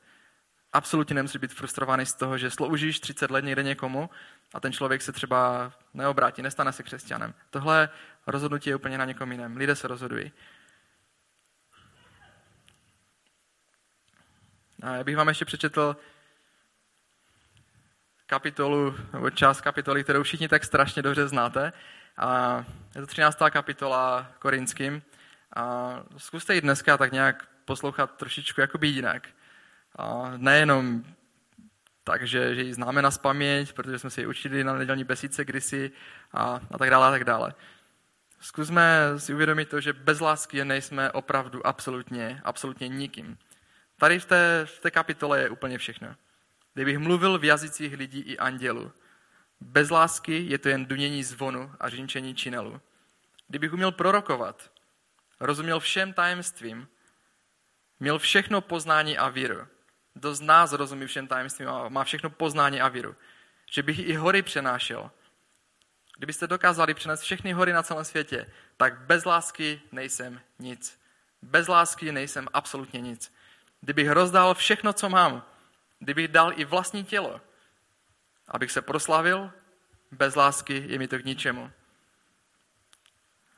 Absolutně 0.72 1.14
nemusíš 1.14 1.40
být 1.40 1.54
frustrovaný 1.54 2.06
z 2.06 2.14
toho, 2.14 2.38
že 2.38 2.50
sloužíš 2.50 3.00
30 3.00 3.30
let 3.30 3.44
někde 3.44 3.62
někomu 3.62 4.10
a 4.54 4.60
ten 4.60 4.72
člověk 4.72 5.02
se 5.02 5.12
třeba 5.12 5.72
neobrátí, 5.94 6.42
nestane 6.42 6.72
se 6.72 6.82
křesťanem. 6.82 7.34
Tohle 7.50 7.88
rozhodnutí 8.26 8.70
je 8.70 8.76
úplně 8.76 8.98
na 8.98 9.04
někom 9.04 9.32
jiném. 9.32 9.56
Lidé 9.56 9.76
se 9.76 9.88
rozhodují. 9.88 10.32
A 14.82 14.94
já 14.94 15.04
bych 15.04 15.16
vám 15.16 15.28
ještě 15.28 15.44
přečetl 15.44 15.96
kapitolu, 18.26 18.94
nebo 19.12 19.30
část 19.30 19.60
kapitoly, 19.60 20.04
kterou 20.04 20.22
všichni 20.22 20.48
tak 20.48 20.64
strašně 20.64 21.02
dobře 21.02 21.28
znáte. 21.28 21.72
A 22.16 22.64
je 22.94 23.00
to 23.00 23.06
13. 23.06 23.38
kapitola 23.50 24.26
Korinským. 24.38 25.02
A 25.56 25.94
zkuste 26.16 26.54
ji 26.54 26.60
dneska 26.60 26.96
tak 26.96 27.12
nějak 27.12 27.48
poslouchat 27.64 28.16
trošičku 28.16 28.60
jakoby 28.60 28.88
jinak. 28.88 29.28
A 29.96 30.32
nejenom 30.36 31.04
tak, 32.04 32.26
že, 32.26 32.54
že 32.54 32.62
ji 32.62 32.74
známe 32.74 33.02
na 33.02 33.10
spaměť, 33.10 33.72
protože 33.72 33.98
jsme 33.98 34.10
si 34.10 34.20
ji 34.20 34.26
učili 34.26 34.64
na 34.64 34.74
nedělní 34.74 35.04
besídce 35.04 35.44
kdysi 35.44 35.90
a, 36.32 36.60
a 36.70 36.78
tak 36.78 36.90
dále 36.90 37.08
a 37.08 37.10
tak 37.10 37.24
dále. 37.24 37.54
Zkusme 38.40 38.98
si 39.16 39.34
uvědomit 39.34 39.68
to, 39.68 39.80
že 39.80 39.92
bez 39.92 40.20
lásky 40.20 40.64
nejsme 40.64 41.10
opravdu 41.12 41.66
absolutně, 41.66 42.40
absolutně 42.44 42.88
nikým. 42.88 43.38
Tady 44.02 44.18
v 44.18 44.24
té, 44.24 44.66
v 44.66 44.80
té 44.80 44.90
kapitole 44.90 45.40
je 45.40 45.50
úplně 45.50 45.78
všechno. 45.78 46.14
Kdybych 46.74 46.98
mluvil 46.98 47.38
v 47.38 47.44
jazycích 47.44 47.94
lidí 47.96 48.20
i 48.20 48.38
andělu, 48.38 48.92
bez 49.60 49.90
lásky 49.90 50.46
je 50.48 50.58
to 50.58 50.68
jen 50.68 50.86
dunění 50.86 51.24
zvonu 51.24 51.74
a 51.80 51.88
řinčení 51.88 52.34
činelu. 52.34 52.80
Kdybych 53.48 53.72
uměl 53.72 53.92
prorokovat, 53.92 54.72
rozuměl 55.40 55.80
všem 55.80 56.12
tajemstvím, 56.12 56.88
měl 58.00 58.18
všechno 58.18 58.60
poznání 58.60 59.18
a 59.18 59.28
víru. 59.28 59.66
Kdo 60.14 60.34
z 60.34 60.40
nás 60.40 60.72
rozumí 60.72 61.06
všem 61.06 61.26
tajemstvím 61.26 61.68
a 61.68 61.88
má 61.88 62.04
všechno 62.04 62.30
poznání 62.30 62.80
a 62.80 62.88
víru. 62.88 63.16
Že 63.70 63.82
bych 63.82 63.98
i 63.98 64.14
hory 64.14 64.42
přenášel. 64.42 65.10
Kdybyste 66.16 66.46
dokázali 66.46 66.94
přenést 66.94 67.20
všechny 67.20 67.52
hory 67.52 67.72
na 67.72 67.82
celém 67.82 68.04
světě, 68.04 68.52
tak 68.76 69.00
bez 69.00 69.24
lásky 69.24 69.80
nejsem 69.92 70.40
nic. 70.58 71.00
Bez 71.42 71.68
lásky 71.68 72.12
nejsem 72.12 72.48
absolutně 72.52 73.00
nic. 73.00 73.32
Kdybych 73.82 74.10
rozdal 74.10 74.54
všechno, 74.54 74.92
co 74.92 75.08
mám, 75.08 75.42
kdybych 75.98 76.28
dal 76.28 76.52
i 76.56 76.64
vlastní 76.64 77.04
tělo, 77.04 77.40
abych 78.48 78.72
se 78.72 78.82
proslavil, 78.82 79.50
bez 80.10 80.34
lásky 80.34 80.84
je 80.88 80.98
mi 80.98 81.08
to 81.08 81.18
k 81.18 81.24
ničemu. 81.24 81.70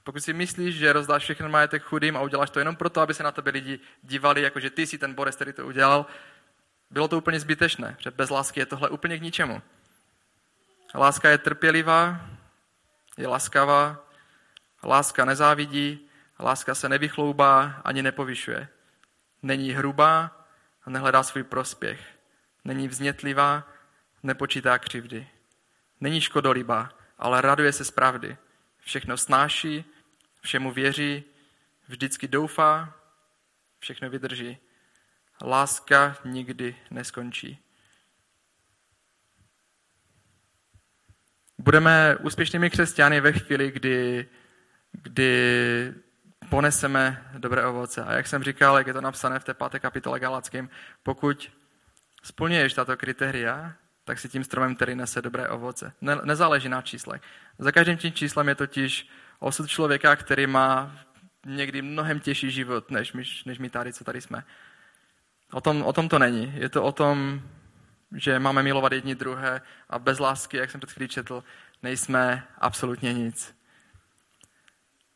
Pokud 0.04 0.20
si 0.20 0.32
myslíš, 0.32 0.76
že 0.76 0.92
rozdáš 0.92 1.22
všechny 1.22 1.48
majetek 1.48 1.82
chudým 1.82 2.16
a 2.16 2.20
uděláš 2.20 2.50
to 2.50 2.58
jenom 2.58 2.76
proto, 2.76 3.00
aby 3.00 3.14
se 3.14 3.22
na 3.22 3.32
tebe 3.32 3.50
lidi 3.50 3.80
dívali, 4.02 4.42
jako 4.42 4.60
že 4.60 4.70
ty 4.70 4.86
jsi 4.86 4.98
ten 4.98 5.14
Boris, 5.14 5.34
který 5.34 5.52
to 5.52 5.66
udělal, 5.66 6.06
bylo 6.90 7.08
to 7.08 7.18
úplně 7.18 7.40
zbytečné, 7.40 7.96
že 7.98 8.10
bez 8.10 8.30
lásky 8.30 8.60
je 8.60 8.66
tohle 8.66 8.88
úplně 8.88 9.18
k 9.18 9.22
ničemu. 9.22 9.62
Láska 10.94 11.28
je 11.28 11.38
trpělivá, 11.38 12.20
je 13.16 13.26
laskavá, 13.26 13.96
láska 14.82 15.24
nezávidí, 15.24 16.08
láska 16.40 16.74
se 16.74 16.88
nevychloubá 16.88 17.80
ani 17.84 18.02
nepovyšuje. 18.02 18.68
Není 19.44 19.72
hrubá 19.72 20.46
a 20.84 20.90
nehledá 20.90 21.22
svůj 21.22 21.44
prospěch. 21.44 22.00
Není 22.64 22.88
vznětlivá, 22.88 23.68
nepočítá 24.22 24.78
křivdy. 24.78 25.28
Není 26.00 26.20
škodolibá, 26.20 26.90
ale 27.18 27.40
raduje 27.40 27.72
se 27.72 27.84
z 27.84 27.90
pravdy. 27.90 28.36
Všechno 28.78 29.16
snáší, 29.16 29.84
všemu 30.40 30.72
věří, 30.72 31.24
vždycky 31.88 32.28
doufá, 32.28 32.94
všechno 33.78 34.10
vydrží. 34.10 34.58
Láska 35.42 36.16
nikdy 36.24 36.76
neskončí. 36.90 37.58
Budeme 41.58 42.16
úspěšnými 42.16 42.70
křesťany 42.70 43.20
ve 43.20 43.32
chvíli, 43.32 43.70
kdy, 43.70 44.28
kdy 44.92 45.94
poneseme 46.50 47.22
dobré 47.38 47.66
ovoce. 47.66 48.04
A 48.04 48.12
jak 48.12 48.26
jsem 48.26 48.42
říkal, 48.42 48.78
jak 48.78 48.86
je 48.86 48.92
to 48.92 49.00
napsané 49.00 49.38
v 49.38 49.44
té 49.44 49.54
páté 49.54 49.80
kapitole 49.80 50.20
Galackým, 50.20 50.70
pokud 51.02 51.50
splňuješ 52.22 52.74
tato 52.74 52.96
kritéria, 52.96 53.72
tak 54.04 54.18
si 54.18 54.28
tím 54.28 54.44
stromem, 54.44 54.74
který 54.74 54.94
nese 54.94 55.22
dobré 55.22 55.48
ovoce. 55.48 55.92
Ne, 56.00 56.16
nezáleží 56.24 56.68
na 56.68 56.82
číslech. 56.82 57.22
Za 57.58 57.72
každým 57.72 57.96
tím 57.96 58.12
číslem 58.12 58.48
je 58.48 58.54
totiž 58.54 59.08
osud 59.38 59.68
člověka, 59.68 60.16
který 60.16 60.46
má 60.46 60.96
někdy 61.46 61.82
mnohem 61.82 62.20
těžší 62.20 62.50
život, 62.50 62.90
než 62.90 63.12
my, 63.12 63.22
než 63.46 63.58
my 63.58 63.70
tady, 63.70 63.92
co 63.92 64.04
tady 64.04 64.20
jsme. 64.20 64.44
O 65.52 65.60
tom, 65.60 65.82
o 65.82 65.92
tom 65.92 66.08
to 66.08 66.18
není. 66.18 66.52
Je 66.56 66.68
to 66.68 66.82
o 66.82 66.92
tom, 66.92 67.42
že 68.12 68.38
máme 68.38 68.62
milovat 68.62 68.92
jedni 68.92 69.14
druhé 69.14 69.60
a 69.88 69.98
bez 69.98 70.18
lásky, 70.18 70.56
jak 70.56 70.70
jsem 70.70 70.80
před 70.80 70.92
chvílí 70.92 71.08
četl, 71.08 71.44
nejsme 71.82 72.46
absolutně 72.58 73.12
nic. 73.12 73.54